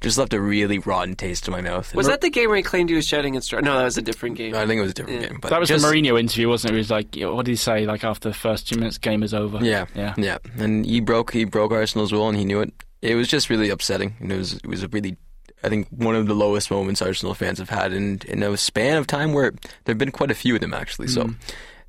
just 0.00 0.18
left 0.18 0.34
a 0.34 0.40
really 0.40 0.78
rotten 0.78 1.14
taste 1.16 1.48
in 1.48 1.52
my 1.52 1.60
mouth. 1.62 1.94
Was 1.94 2.06
that 2.08 2.20
the 2.20 2.28
game 2.30 2.48
where 2.48 2.56
he 2.58 2.62
claimed 2.62 2.90
he 2.90 2.94
was 2.96 3.06
shouting 3.06 3.36
and 3.36 3.42
str- 3.44 3.60
No, 3.60 3.78
that 3.78 3.84
was 3.84 3.96
a 3.96 4.02
different 4.02 4.36
game. 4.36 4.54
I 4.54 4.66
think 4.66 4.78
it 4.78 4.82
was 4.82 4.90
a 4.90 4.94
different 4.94 5.22
Yeah. 5.22 5.28
game. 5.28 5.38
But 5.40 5.48
That 5.50 5.60
was 5.60 5.68
just, 5.68 5.82
the 5.82 5.88
Mourinho 5.90 6.20
interview, 6.20 6.48
wasn't 6.48 6.72
it? 6.72 6.74
He 6.74 6.78
was 6.78 6.90
like, 6.90 7.16
what 7.16 7.46
did 7.46 7.52
he 7.52 7.56
say? 7.56 7.86
Like 7.86 8.04
after 8.04 8.28
the 8.28 8.34
first 8.34 8.68
two 8.68 8.76
minutes, 8.76 8.98
game 8.98 9.22
is 9.22 9.32
over. 9.32 9.64
Yeah, 9.64 9.86
yeah. 9.94 10.14
yeah. 10.18 10.38
And 10.58 10.84
he 10.84 11.00
broke 11.00 11.32
he 11.32 11.44
broke 11.44 11.72
Arsenal's 11.72 12.12
will, 12.12 12.28
and 12.28 12.36
he 12.36 12.44
knew 12.44 12.60
it. 12.60 12.72
It 13.00 13.14
was 13.14 13.28
just 13.28 13.48
really 13.50 13.70
upsetting, 13.70 14.14
and 14.20 14.30
it 14.32 14.36
was 14.36 14.54
it 14.54 14.66
was 14.66 14.82
a 14.82 14.88
really, 14.88 15.16
I 15.62 15.68
think 15.70 15.88
one 15.90 16.14
of 16.16 16.26
the 16.26 16.34
lowest 16.34 16.70
moments 16.70 17.00
Arsenal 17.00 17.34
fans 17.34 17.58
have 17.58 17.70
had 17.70 17.92
in 17.92 18.20
in 18.26 18.42
a 18.42 18.56
span 18.56 18.98
of 18.98 19.06
time 19.06 19.32
where 19.32 19.52
there've 19.84 19.98
been 19.98 20.10
quite 20.12 20.30
a 20.30 20.34
few 20.34 20.54
of 20.54 20.60
them 20.60 20.74
actually. 20.74 21.08
So. 21.08 21.24
Mm. 21.24 21.36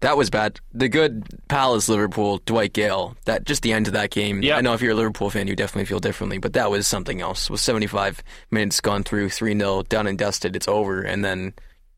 That 0.02 0.18
was 0.18 0.30
bad. 0.30 0.60
The 0.74 0.90
good 0.90 1.24
Palace 1.48 1.90
Liverpool 1.90 2.40
Dwight 2.46 2.74
Gayle. 2.74 3.16
That 3.26 3.46
just 3.46 3.64
the 3.64 3.74
end 3.74 3.88
of 3.88 3.94
that 3.94 4.12
game. 4.12 4.44
Yeah. 4.44 4.58
I 4.58 4.62
know 4.62 4.74
if 4.74 4.82
you're 4.82 4.92
a 4.92 4.96
Liverpool 4.96 5.30
fan, 5.30 5.48
you 5.48 5.56
definitely 5.56 5.86
feel 5.86 6.00
differently, 6.00 6.38
but 6.38 6.54
that 6.54 6.70
was 6.70 6.86
something 6.86 7.22
else. 7.22 7.50
With 7.50 7.62
75 7.62 8.22
minutes 8.52 8.82
gone 8.82 9.04
through, 9.04 9.30
3 9.30 9.58
0, 9.58 9.84
done 9.84 10.08
and 10.08 10.18
dusted, 10.18 10.56
it's 10.56 10.68
over, 10.68 11.02
and 11.02 11.24
then 11.24 11.54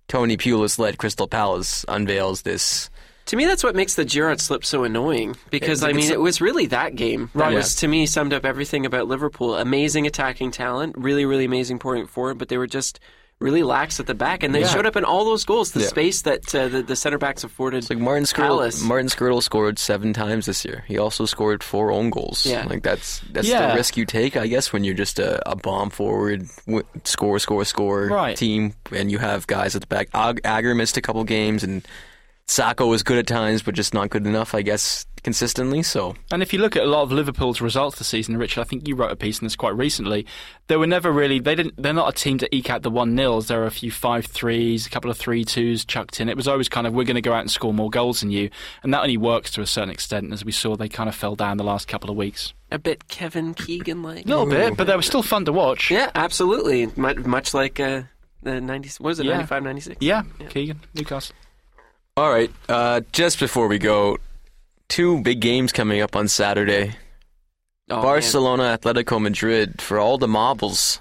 Tony 0.07 0.37
Pulis 0.37 0.79
led 0.79 0.97
Crystal 0.97 1.27
Palace 1.27 1.83
unveils 1.87 2.43
this 2.43 2.89
To 3.25 3.35
me, 3.35 3.45
that's 3.45 3.63
what 3.63 3.75
makes 3.75 3.95
the 3.95 4.05
Gerrard 4.05 4.39
slip 4.39 4.63
so 4.63 4.83
annoying. 4.83 5.35
Because 5.49 5.83
I 5.83 5.91
mean, 5.91 6.09
it 6.09 6.21
was 6.21 6.39
really 6.39 6.67
that 6.67 6.95
game 6.95 7.29
that 7.35 7.51
was 7.51 7.75
to 7.75 7.87
me 7.87 8.05
summed 8.05 8.31
up 8.31 8.45
everything 8.45 8.85
about 8.85 9.07
Liverpool. 9.07 9.55
Amazing 9.55 10.07
attacking 10.07 10.51
talent, 10.51 10.95
really, 10.97 11.25
really 11.25 11.45
amazing 11.45 11.79
pouring 11.79 12.07
forward, 12.07 12.37
but 12.37 12.47
they 12.47 12.57
were 12.57 12.67
just 12.67 12.99
really 13.39 13.61
lax 13.61 13.99
at 13.99 14.07
the 14.07 14.15
back, 14.15 14.41
and 14.41 14.53
they 14.55 14.61
Yeah. 14.61 14.67
showed 14.67 14.85
up 14.87 14.95
in 14.95 15.03
all 15.05 15.23
those 15.23 15.45
goals. 15.45 15.71
The 15.71 15.81
Yeah. 15.81 15.87
space 15.87 16.23
that 16.23 16.55
uh, 16.55 16.67
the, 16.69 16.81
the 16.81 16.95
center 16.95 17.19
backs 17.19 17.43
afforded. 17.43 17.77
It's 17.77 17.89
like 17.91 17.99
Martin 17.99 18.23
Skrtel. 18.23 18.83
Martin 18.83 19.09
Skrtel 19.09 19.43
scored 19.43 19.77
seven 19.77 20.11
times 20.11 20.47
this 20.47 20.65
year. 20.65 20.83
He 20.87 20.97
also 20.97 21.25
scored 21.25 21.63
four 21.63 21.91
own 21.91 22.09
goals. 22.09 22.45
Yeah. 22.47 22.65
like 22.65 22.81
that's 22.81 23.21
that's 23.31 23.47
Yeah. 23.47 23.67
the 23.69 23.75
risk 23.75 23.95
you 23.95 24.05
take, 24.05 24.35
I 24.35 24.47
guess, 24.47 24.73
when 24.73 24.83
you're 24.83 24.95
just 24.95 25.19
a, 25.19 25.47
a 25.49 25.55
bomb 25.55 25.91
forward, 25.91 26.47
w- 26.65 26.83
score, 27.03 27.37
score, 27.37 27.63
score 27.63 28.07
Right. 28.07 28.35
team, 28.35 28.73
and 28.91 29.11
you 29.11 29.19
have 29.19 29.45
guys 29.45 29.75
at 29.75 29.81
the 29.81 29.87
back. 29.87 30.09
Ag- 30.15 30.41
Agger 30.43 30.73
missed 30.73 30.97
a 30.97 31.01
couple 31.01 31.23
games, 31.23 31.63
and 31.63 31.83
Sakho 32.47 32.87
was 32.87 33.03
good 33.03 33.17
at 33.17 33.27
times, 33.27 33.61
but 33.61 33.75
just 33.75 33.93
not 33.93 34.09
good 34.09 34.25
enough, 34.25 34.55
I 34.55 34.61
guess, 34.61 35.05
consistently. 35.21 35.83
So 35.83 36.15
And 36.31 36.41
if 36.41 36.53
you 36.53 36.59
look 36.59 36.77
at 36.77 36.83
a 36.83 36.87
lot 36.87 37.01
of 37.03 37.11
Liverpool's 37.11 37.59
results 37.59 37.97
this 37.97 38.07
season, 38.07 38.37
Richard, 38.37 38.61
I 38.61 38.63
think 38.63 38.87
you 38.87 38.95
wrote 38.95 39.11
a 39.11 39.17
piece 39.17 39.39
on 39.41 39.45
this 39.45 39.57
quite 39.57 39.75
recently. 39.75 40.25
They 40.67 40.77
were 40.77 40.87
never 40.87 41.11
really 41.11 41.39
they 41.39 41.55
didn't 41.55 41.73
they're 41.77 41.91
not 41.93 42.07
a 42.07 42.13
team 42.17 42.37
to 42.37 42.55
eke 42.55 42.69
out 42.69 42.83
the 42.83 42.89
one 42.89 43.15
nils. 43.15 43.47
There 43.47 43.59
were 43.59 43.65
a 43.65 43.71
few 43.71 43.91
five 43.91 44.25
threes, 44.27 44.87
a 44.87 44.89
couple 44.89 45.11
of 45.11 45.17
three 45.17 45.43
twos 45.43 45.83
chucked 45.83 46.21
in. 46.21 46.29
It 46.29 46.37
was 46.37 46.47
always 46.47 46.69
kind 46.69 46.87
of 46.87 46.93
we're 46.93 47.03
going 47.03 47.15
to 47.15 47.21
go 47.21 47.33
out 47.33 47.41
and 47.41 47.51
score 47.51 47.73
more 47.73 47.89
goals 47.89 48.21
than 48.21 48.31
you, 48.31 48.49
and 48.81 48.93
that 48.93 49.01
only 49.01 49.17
works 49.17 49.51
to 49.51 49.61
a 49.61 49.67
certain 49.67 49.89
extent. 49.89 50.31
As 50.31 50.45
we 50.45 50.53
saw, 50.53 50.77
they 50.77 50.87
kind 50.87 51.09
of 51.09 51.15
fell 51.15 51.35
down 51.35 51.57
the 51.57 51.65
last 51.65 51.89
couple 51.89 52.09
of 52.09 52.15
weeks. 52.15 52.53
a 52.71 52.79
bit 52.79 53.09
Kevin 53.09 53.53
Keegan 53.55 54.01
like. 54.03 54.25
A 54.25 54.27
little 54.29 54.45
bit, 54.45 54.77
but 54.77 54.87
they 54.87 54.95
were 54.95 55.01
still 55.01 55.23
fun 55.23 55.43
to 55.45 55.51
watch. 55.51 55.91
Yeah, 55.91 56.11
absolutely. 56.15 56.85
Much, 56.95 57.17
much 57.17 57.53
like 57.53 57.81
uh, 57.81 58.03
the 58.41 58.61
90, 58.61 58.89
what 58.99 59.09
was 59.09 59.19
it, 59.19 59.25
Yeah. 59.25 59.33
95, 59.33 59.63
96? 59.63 59.97
Yeah, 59.99 60.21
Keegan, 60.49 60.79
Newcastle. 60.93 61.35
All 62.17 62.29
right. 62.29 62.51
Uh, 62.67 63.01
just 63.11 63.39
before 63.39 63.67
we 63.67 63.77
go, 63.77 64.17
two 64.89 65.21
big 65.21 65.39
games 65.39 65.71
coming 65.71 66.01
up 66.01 66.15
on 66.15 66.27
Saturday. 66.27 66.95
Oh, 67.89 67.95
man. 67.97 68.01
Barcelona, 68.03 68.77
Atletico 68.81 69.21
Madrid 69.21 69.81
for 69.81 69.99
all 69.99 70.17
the 70.17 70.27
marbles 70.27 70.99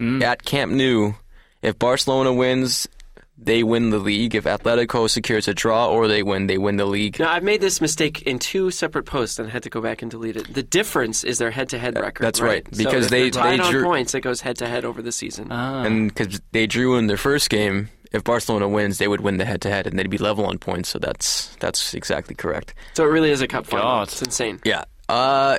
Mm. 0.00 0.22
at 0.22 0.44
Camp 0.44 0.72
Nou. 0.72 1.14
If 1.62 1.78
Barcelona 1.78 2.32
wins, 2.32 2.88
they 3.36 3.62
win 3.62 3.90
the 3.90 3.98
league. 3.98 4.34
If 4.34 4.44
Atletico 4.44 5.08
secures 5.10 5.46
a 5.48 5.54
draw 5.54 5.88
or 5.88 6.08
they 6.08 6.22
win, 6.22 6.46
they 6.46 6.58
win 6.58 6.76
the 6.76 6.86
league. 6.86 7.18
Now, 7.18 7.30
I've 7.32 7.42
made 7.42 7.60
this 7.60 7.80
mistake 7.80 8.22
in 8.22 8.38
two 8.38 8.70
separate 8.70 9.04
posts 9.04 9.38
and 9.38 9.50
had 9.50 9.62
to 9.64 9.70
go 9.70 9.80
back 9.80 10.00
and 10.00 10.10
delete 10.10 10.36
it. 10.36 10.54
The 10.54 10.62
difference 10.62 11.22
is 11.24 11.38
their 11.38 11.50
head-to-head 11.50 11.98
record. 11.98 12.24
that's 12.24 12.40
right, 12.40 12.64
So 12.72 12.78
because 12.84 13.04
if 13.06 13.10
they- 13.10 13.30
they're 13.30 13.42
tied 13.42 13.60
they 13.60 13.64
on 13.78 13.84
points. 13.84 14.14
It 14.14 14.20
goes 14.22 14.40
head-to-head 14.40 14.84
over 14.84 15.02
the 15.02 15.12
season. 15.12 15.48
Ah. 15.50 15.82
And 15.82 16.08
because 16.14 16.40
they 16.52 16.66
drew 16.66 16.96
in 16.96 17.06
their 17.08 17.16
first 17.16 17.50
game, 17.50 17.88
if 18.12 18.24
Barcelona 18.24 18.68
wins, 18.68 18.98
they 18.98 19.08
would 19.08 19.20
win 19.20 19.38
the 19.38 19.44
head-to-head, 19.44 19.86
and 19.86 19.98
they'd 19.98 20.10
be 20.10 20.18
level 20.18 20.46
on 20.46 20.58
points. 20.58 20.90
So 20.90 20.98
that's 20.98 21.54
that's 21.56 21.94
exactly 21.94 22.34
correct. 22.34 22.74
so 22.94 23.04
it 23.04 23.08
really 23.08 23.30
is 23.30 23.40
a 23.40 23.48
cup 23.48 23.66
final. 23.66 23.84
God. 23.84 24.08
It's 24.08 24.22
insane. 24.22 24.60
Yeah. 24.64 24.84
Uh, 25.08 25.58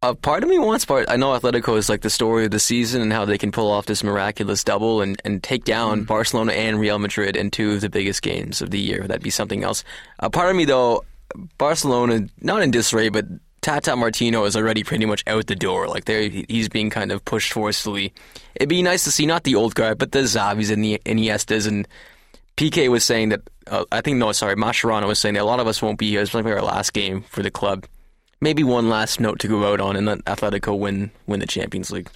a 0.00 0.14
part 0.14 0.44
of 0.44 0.48
me 0.48 0.58
wants 0.58 0.84
part. 0.84 1.10
I 1.10 1.16
know 1.16 1.36
Atletico 1.36 1.76
is 1.76 1.88
like 1.88 2.02
the 2.02 2.10
story 2.10 2.44
of 2.44 2.52
the 2.52 2.60
season 2.60 3.02
and 3.02 3.12
how 3.12 3.24
they 3.24 3.36
can 3.38 3.50
pull 3.50 3.70
off 3.70 3.86
this 3.86 4.04
miraculous 4.04 4.62
double 4.62 5.02
and, 5.02 5.20
and 5.24 5.42
take 5.42 5.64
down 5.64 6.04
Barcelona 6.04 6.52
and 6.52 6.78
Real 6.78 7.00
Madrid 7.00 7.36
in 7.36 7.50
two 7.50 7.72
of 7.72 7.80
the 7.80 7.90
biggest 7.90 8.22
games 8.22 8.62
of 8.62 8.70
the 8.70 8.78
year. 8.78 9.04
That'd 9.08 9.22
be 9.24 9.30
something 9.30 9.64
else. 9.64 9.82
A 10.20 10.30
part 10.30 10.50
of 10.50 10.56
me 10.56 10.66
though, 10.66 11.04
Barcelona 11.58 12.28
not 12.40 12.62
in 12.62 12.70
disarray, 12.70 13.08
but 13.08 13.24
Tata 13.60 13.96
Martino 13.96 14.44
is 14.44 14.56
already 14.56 14.84
pretty 14.84 15.04
much 15.04 15.24
out 15.26 15.46
the 15.46 15.56
door. 15.56 15.88
Like 15.88 16.04
there, 16.04 16.28
he's 16.28 16.68
being 16.68 16.90
kind 16.90 17.12
of 17.12 17.24
pushed 17.24 17.52
forcefully. 17.52 18.12
It'd 18.54 18.68
be 18.68 18.82
nice 18.82 19.04
to 19.04 19.10
see 19.10 19.26
not 19.26 19.44
the 19.44 19.54
old 19.56 19.74
guard, 19.74 19.98
but 19.98 20.12
the 20.12 20.20
Xavis 20.20 20.70
and 20.70 20.82
the 20.84 21.00
Iniestas 21.04 21.66
and 21.66 21.86
PK 22.56 22.88
was 22.88 23.04
saying 23.04 23.30
that 23.30 23.42
uh, 23.68 23.84
I 23.92 24.00
think 24.00 24.18
no, 24.18 24.32
sorry, 24.32 24.56
Mascherano 24.56 25.06
was 25.06 25.18
saying 25.18 25.34
that 25.34 25.42
a 25.42 25.44
lot 25.44 25.60
of 25.60 25.66
us 25.66 25.82
won't 25.82 25.98
be 25.98 26.10
here. 26.10 26.22
It's 26.22 26.34
like 26.34 26.44
our 26.46 26.62
last 26.62 26.92
game 26.92 27.22
for 27.22 27.42
the 27.42 27.50
club. 27.50 27.86
Maybe 28.40 28.62
one 28.62 28.88
last 28.88 29.18
note 29.20 29.40
to 29.40 29.48
go 29.48 29.72
out 29.72 29.80
on, 29.80 29.96
and 29.96 30.06
let 30.06 30.24
Atletico 30.24 30.78
win 30.78 31.10
win 31.26 31.40
the 31.40 31.46
Champions 31.46 31.90
League. 31.90 32.08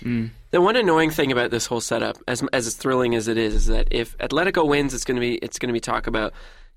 The 0.52 0.61
one 0.61 0.76
annoying 0.76 1.11
thing 1.11 1.33
about 1.33 1.50
this 1.50 1.66
whole 1.66 1.81
setup, 1.81 2.18
as 2.28 2.42
as 2.52 2.74
thrilling 2.74 3.14
as 3.14 3.26
it 3.28 3.37
is, 3.37 3.55
is 3.55 3.66
that 3.66 3.88
if 3.90 4.16
Atletico 4.18 4.66
wins, 4.66 4.94
it's 4.94 5.05
going 5.05 5.16
to 5.16 5.20
be 5.20 5.35
it's 5.37 5.59
going 5.59 5.68
to 5.68 5.72
be 5.72 5.81
talk 5.81 6.07
about. 6.07 6.33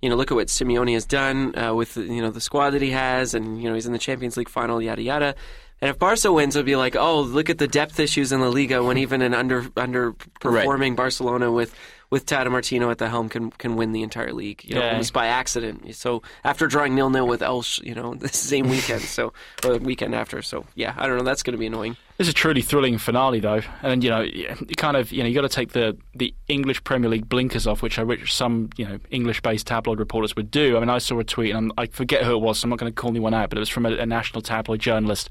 You 0.06 0.12
know, 0.12 0.18
look 0.18 0.30
at 0.30 0.36
what 0.36 0.50
Simeone 0.50 0.94
has 0.94 1.04
done 1.04 1.58
uh, 1.58 1.74
with 1.74 1.98
you 1.98 2.22
know 2.22 2.30
the 2.30 2.40
squad 2.40 2.70
that 2.70 2.84
he 2.84 2.92
has, 2.92 3.34
and 3.34 3.60
you 3.60 3.68
know 3.68 3.74
he's 3.74 3.88
in 3.88 3.92
the 3.92 3.98
Champions 3.98 4.38
League 4.38 4.50
final, 4.50 4.80
yada 4.80 5.02
yada. 5.02 5.34
And 5.82 5.90
if 5.90 5.98
Barca 5.98 6.32
wins, 6.32 6.56
it'll 6.56 6.64
be 6.64 6.76
like, 6.76 6.96
oh, 6.96 7.22
look 7.22 7.50
at 7.50 7.58
the 7.58 7.68
depth 7.68 8.00
issues 8.00 8.32
in 8.32 8.40
La 8.40 8.50
Liga 8.50 8.84
when 8.84 9.00
even 9.00 9.24
an 9.24 9.34
under 9.34 9.64
underperforming 9.64 10.96
Barcelona 10.96 11.52
with 11.52 11.74
with 12.10 12.26
Tata 12.26 12.50
Martino 12.50 12.90
at 12.90 12.98
the 12.98 13.10
helm 13.10 13.30
can 13.30 13.52
can 13.52 13.76
win 13.76 13.92
the 13.92 14.04
entire 14.04 14.32
league, 14.34 14.64
you 14.64 14.76
know, 14.76 14.82
Yeah. 14.82 14.92
almost 14.92 15.14
by 15.14 15.28
accident. 15.28 15.96
So 15.96 16.22
after 16.44 16.68
drawing 16.68 16.96
nil 16.96 17.10
nil 17.10 17.28
with 17.28 17.42
Elche, 17.42 17.84
you 17.84 17.96
know, 17.96 18.14
the 18.20 18.28
same 18.30 18.70
weekend, 18.70 19.02
so 19.02 19.34
or 19.66 19.74
the 19.74 19.80
weekend 19.80 20.14
after. 20.16 20.42
So 20.42 20.66
yeah, 20.76 20.94
I 20.98 21.08
don't 21.08 21.18
know. 21.18 21.24
That's 21.24 21.44
going 21.44 21.54
to 21.54 21.58
be 21.60 21.68
annoying. 21.68 21.98
It's 22.18 22.30
a 22.30 22.34
truly 22.34 22.62
thrilling 22.62 22.98
finale, 22.98 23.42
though, 23.42 23.60
and 23.84 24.02
you 24.02 24.10
know, 24.10 24.22
you 24.22 24.48
kind 24.78 24.96
of, 24.96 25.12
you 25.12 25.22
know, 25.22 25.28
you 25.28 25.36
got 25.36 25.42
to 25.42 25.50
take 25.50 25.74
the 25.74 25.98
the 26.14 26.34
English 26.48 26.82
Premier 26.86 27.10
League 27.10 27.28
blinkers 27.28 27.68
off, 27.68 27.82
which 27.82 28.00
I 28.00 28.04
wish 28.04 28.34
some, 28.34 28.70
you 28.78 28.86
know, 28.88 29.00
English-based 29.12 29.68
tabloid 29.68 30.00
reporters 30.00 30.34
would 30.38 30.50
do. 30.50 30.78
I 30.78 30.80
mean, 30.80 30.90
I 30.90 31.00
saw 31.00 31.20
a 31.20 31.26
tweet, 31.26 31.50
and 31.54 31.58
I'm, 31.58 31.72
I 31.78 31.88
forget 31.88 32.24
who 32.24 32.32
it 32.32 32.40
was, 32.40 32.60
so 32.60 32.68
I'm 32.68 32.70
not 32.70 32.80
going 32.80 32.90
to 32.90 32.96
call 32.96 33.10
anyone 33.10 33.34
out, 33.34 33.50
but 33.50 33.58
it 33.58 33.60
was 33.60 33.68
from 33.68 33.86
a, 33.86 33.92
a 33.98 34.06
national 34.06 34.42
tabloid 34.42 34.80
journalist 34.80 35.30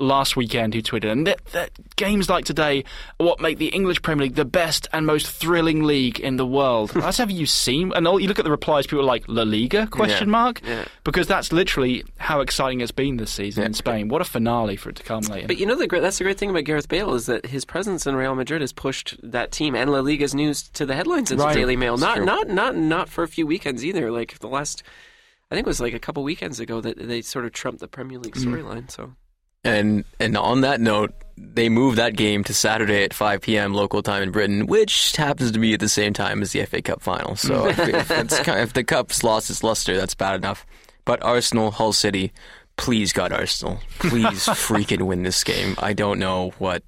last 0.00 0.34
weekend 0.36 0.74
who 0.74 0.82
tweeted, 0.82 1.12
and 1.12 1.26
that, 1.26 1.44
that 1.52 1.70
games 1.96 2.28
like 2.28 2.44
today 2.44 2.84
are 3.20 3.26
what 3.26 3.40
make 3.40 3.58
the 3.58 3.66
English 3.68 4.02
Premier 4.02 4.24
League 4.26 4.34
the 4.34 4.44
best 4.44 4.88
and 4.92 5.06
most 5.06 5.26
thrilling 5.30 5.84
league 5.84 6.18
in 6.18 6.36
the 6.36 6.46
world. 6.46 6.90
That's 6.94 7.18
have 7.18 7.30
you 7.30 7.46
seen? 7.46 7.92
And 7.94 8.08
all, 8.08 8.18
you 8.18 8.26
look 8.26 8.38
at 8.38 8.44
the 8.44 8.50
replies, 8.50 8.86
people 8.86 9.00
are 9.00 9.04
like 9.04 9.24
La 9.28 9.42
Liga 9.42 9.86
question 9.86 10.28
Yeah. 10.28 10.32
mark 10.32 10.60
Yeah. 10.66 10.84
because 11.04 11.26
that's 11.26 11.52
literally 11.52 12.02
how 12.16 12.40
exciting 12.40 12.80
it's 12.80 12.90
been 12.90 13.18
this 13.18 13.30
season 13.30 13.60
Yeah. 13.62 13.66
in 13.66 13.74
Spain. 13.74 14.08
What 14.08 14.20
a 14.22 14.24
finale 14.24 14.76
for 14.76 14.88
it 14.90 14.96
to 14.96 15.02
come 15.02 15.22
later. 15.24 15.46
But 15.46 15.58
you 15.58 15.66
know 15.66 15.76
the 15.76 15.86
great 15.86 16.00
that's 16.02 16.18
the 16.18 16.24
great 16.24 16.38
thing 16.38 16.50
about 16.50 16.64
Gareth 16.64 16.88
Bale 16.88 17.14
is 17.14 17.26
that 17.26 17.46
his 17.46 17.64
presence 17.64 18.06
in 18.06 18.16
Real 18.16 18.34
Madrid 18.34 18.62
has 18.62 18.72
pushed 18.72 19.16
that 19.22 19.52
team 19.52 19.74
and 19.74 19.92
La 19.92 20.00
Liga's 20.00 20.34
news 20.34 20.62
to 20.70 20.86
the 20.86 20.94
headlines 20.94 21.30
in 21.30 21.38
the 21.38 21.46
Daily 21.52 21.76
Mail. 21.76 21.96
Not 21.98 22.22
not 22.24 22.48
not 22.48 22.74
not 22.76 23.08
for 23.08 23.22
a 23.22 23.28
few 23.28 23.46
weekends 23.46 23.84
either. 23.84 24.10
Like 24.10 24.38
the 24.38 24.48
last, 24.48 24.82
I 25.50 25.54
think 25.54 25.66
it 25.66 25.68
was 25.68 25.80
like 25.80 25.94
a 25.94 25.98
couple 25.98 26.22
weekends 26.22 26.58
ago 26.60 26.80
that 26.80 26.96
they 26.98 27.22
sort 27.22 27.44
of 27.44 27.52
trumped 27.52 27.80
the 27.80 27.88
Premier 27.88 28.18
League 28.18 28.34
Mm-hmm. 28.34 28.54
storyline. 28.54 28.90
So 28.90 29.12
And 29.64 30.04
and 30.18 30.36
on 30.36 30.62
that 30.62 30.80
note, 30.80 31.12
they 31.36 31.68
moved 31.68 31.98
that 31.98 32.16
game 32.16 32.44
to 32.44 32.54
Saturday 32.54 33.04
at 33.04 33.14
5 33.14 33.40
p.m. 33.40 33.74
local 33.74 34.02
time 34.02 34.22
in 34.22 34.30
Britain, 34.30 34.66
which 34.66 35.16
happens 35.16 35.52
to 35.52 35.58
be 35.58 35.74
at 35.74 35.80
the 35.80 35.88
same 35.88 36.12
time 36.12 36.42
as 36.42 36.52
the 36.52 36.64
FA 36.64 36.82
Cup 36.82 37.02
final. 37.02 37.36
So 37.36 37.66
if, 37.68 37.78
if, 37.78 38.10
it's 38.10 38.38
kind 38.40 38.60
if 38.60 38.72
the 38.72 38.84
cup's 38.84 39.22
lost 39.22 39.50
its 39.50 39.62
luster, 39.62 39.96
that's 39.96 40.14
bad 40.14 40.36
enough. 40.36 40.66
But 41.04 41.22
Arsenal, 41.22 41.70
Hull 41.70 41.92
City, 41.92 42.32
please 42.76 43.12
God, 43.12 43.32
Arsenal, 43.32 43.80
please 43.98 44.24
freaking 44.46 45.02
win 45.02 45.22
this 45.22 45.42
game. 45.44 45.74
I 45.78 45.92
don't 45.92 46.18
know 46.18 46.52
what. 46.58 46.82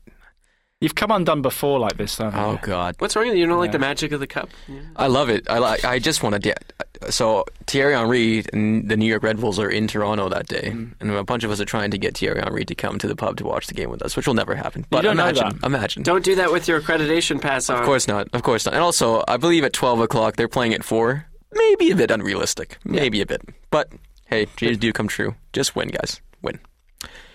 You've 0.83 0.95
come 0.97 1.11
undone 1.13 1.43
before 1.43 1.79
like 1.79 1.97
this, 1.97 2.17
though. 2.17 2.31
haven't 2.31 2.59
Oh? 2.65 2.67
God, 2.67 2.97
what's 2.99 3.15
wrong 3.15 3.27
with 3.27 3.35
you? 3.37 3.43
You 3.43 3.47
don't 3.47 3.59
like 3.59 3.71
the 3.73 3.79
magic 3.79 4.11
of 4.13 4.19
the 4.21 4.27
cup? 4.27 4.51
Yeah. 4.69 4.81
I 4.97 5.07
love 5.07 5.29
it. 5.31 5.49
I 5.49 5.59
like. 5.59 5.85
I 5.85 5.99
just 6.01 6.23
want 6.23 6.35
to 6.35 6.41
get. 6.41 6.73
So 7.11 7.45
Thierry 7.67 7.95
Henry 7.95 8.45
and 8.53 8.89
the 8.89 8.97
New 8.97 9.07
York 9.07 9.23
Red 9.23 9.41
Bulls 9.41 9.59
are 9.59 9.69
in 9.71 9.87
Toronto 9.89 10.29
that 10.29 10.47
day, 10.49 10.71
Mm. 10.75 10.95
and 11.01 11.11
a 11.13 11.23
bunch 11.25 11.45
of 11.45 11.51
us 11.51 11.61
are 11.61 11.65
trying 11.65 11.91
to 11.93 11.99
get 11.99 12.17
Thierry 12.19 12.41
Henry 12.41 12.65
to 12.65 12.75
come 12.75 12.99
to 12.99 13.07
the 13.07 13.15
pub 13.17 13.37
to 13.39 13.45
watch 13.45 13.69
the 13.69 13.75
game 13.75 13.91
with 13.91 14.03
us, 14.03 14.17
which 14.17 14.27
will 14.27 14.35
never 14.35 14.55
happen. 14.57 14.85
But 14.91 15.03
don't 15.03 15.17
know 15.17 15.23
imagine, 15.29 15.59
that. 15.61 15.67
imagine. 15.67 16.03
Don't 16.03 16.25
do 16.25 16.35
that 16.35 16.51
with 16.53 16.67
your 16.69 16.81
accreditation 16.81 17.41
pass 17.41 17.71
on. 17.71 17.79
Of 17.79 17.85
course 17.85 18.09
not. 18.09 18.29
Of 18.33 18.43
course 18.43 18.67
not. 18.67 18.75
And 18.75 18.83
also, 18.83 19.23
I 19.29 19.37
believe 19.37 19.63
at 19.65 19.73
12 19.73 20.01
o'clock, 20.01 20.37
they're 20.37 20.49
playing 20.49 20.75
at 20.75 20.83
4. 20.85 21.27
Maybe 21.53 21.91
a 21.91 21.97
bit 21.97 22.11
unrealistic. 22.11 22.79
Maybe 22.85 23.21
a 23.21 23.27
bit. 23.27 23.43
But 23.71 23.93
hey, 24.27 24.47
dreams 24.57 24.79
do 24.79 24.93
come 24.93 25.07
true. 25.09 25.35
Just 25.53 25.77
win, 25.77 25.89
guys. 25.89 26.21
Win. 26.43 26.59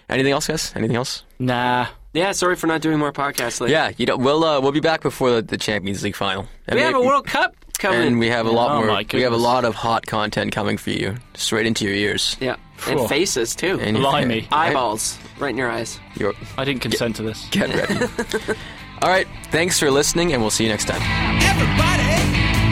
Anything 0.09 0.31
else, 0.33 0.47
guys? 0.47 0.71
Anything 0.75 0.95
else? 0.95 1.23
Nah. 1.39 1.87
Yeah, 2.13 2.31
sorry 2.31 2.55
for 2.55 2.67
not 2.67 2.81
doing 2.81 2.97
more 2.97 3.11
podcasts. 3.13 3.59
Lately. 3.61 3.73
Yeah, 3.73 3.91
you 3.97 4.05
know, 4.05 4.17
we'll 4.17 4.43
uh, 4.43 4.59
we'll 4.61 4.71
be 4.71 4.79
back 4.79 5.01
before 5.01 5.29
the, 5.31 5.41
the 5.41 5.57
Champions 5.57 6.03
League 6.03 6.15
final. 6.15 6.47
And 6.67 6.75
we 6.77 6.81
have 6.81 6.95
a 6.95 7.01
World 7.01 7.27
Cup 7.27 7.55
coming. 7.77 8.01
and 8.07 8.19
we 8.19 8.27
have 8.29 8.45
a 8.47 8.51
lot 8.51 8.71
Oh, 8.71 8.75
more. 8.77 8.87
my 8.87 9.05
We 9.13 9.21
have 9.21 9.33
a 9.33 9.35
goodness. 9.35 9.41
lot 9.41 9.65
of 9.65 9.75
hot 9.75 10.05
content 10.07 10.51
coming 10.51 10.77
for 10.77 10.89
you, 10.89 11.15
straight 11.35 11.67
into 11.67 11.85
your 11.85 11.93
ears. 11.93 12.35
yeah, 12.39 12.55
Phew. 12.77 12.99
and 13.01 13.09
faces 13.09 13.55
too. 13.55 13.79
And 13.79 13.97
Blimey. 13.97 14.47
Eyeballs 14.51 15.17
right 15.37 15.49
in 15.51 15.57
your 15.57 15.69
eyes. 15.69 15.99
You're, 16.15 16.33
I 16.57 16.65
didn't 16.65 16.81
consent 16.81 17.17
to 17.17 17.23
this. 17.23 17.47
get 17.51 17.69
ready. 17.73 18.05
All 19.03 19.09
right, 19.09 19.27
thanks 19.51 19.77
for 19.79 19.91
listening, 19.91 20.33
and 20.33 20.41
we'll 20.41 20.49
see 20.49 20.63
you 20.63 20.71
next 20.71 20.85
time. 20.85 21.01
Everybody 21.43 22.17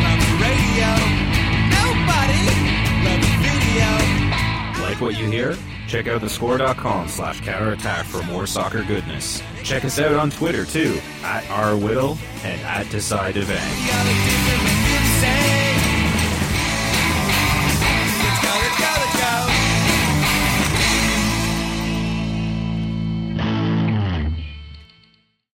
loves 0.01 0.25
radio. 0.41 0.89
Nobody 1.69 2.41
loves 3.05 3.27
video. 3.45 4.81
Like 4.87 4.99
what 5.01 5.19
you 5.19 5.27
hear? 5.27 5.55
Check 5.87 6.07
out 6.07 6.21
thescore.com 6.21 7.07
slash 7.07 7.41
counterattack 7.41 8.05
for 8.05 8.23
more 8.23 8.47
soccer 8.47 8.83
goodness. 8.83 9.41
Check 9.63 9.85
us 9.85 9.99
out 9.99 10.13
on 10.13 10.29
Twitter 10.29 10.65
too, 10.65 10.99
at 11.23 11.43
rwhittall 11.45 12.17
and 12.43 12.61
at 12.61 12.89
decide 12.89 13.35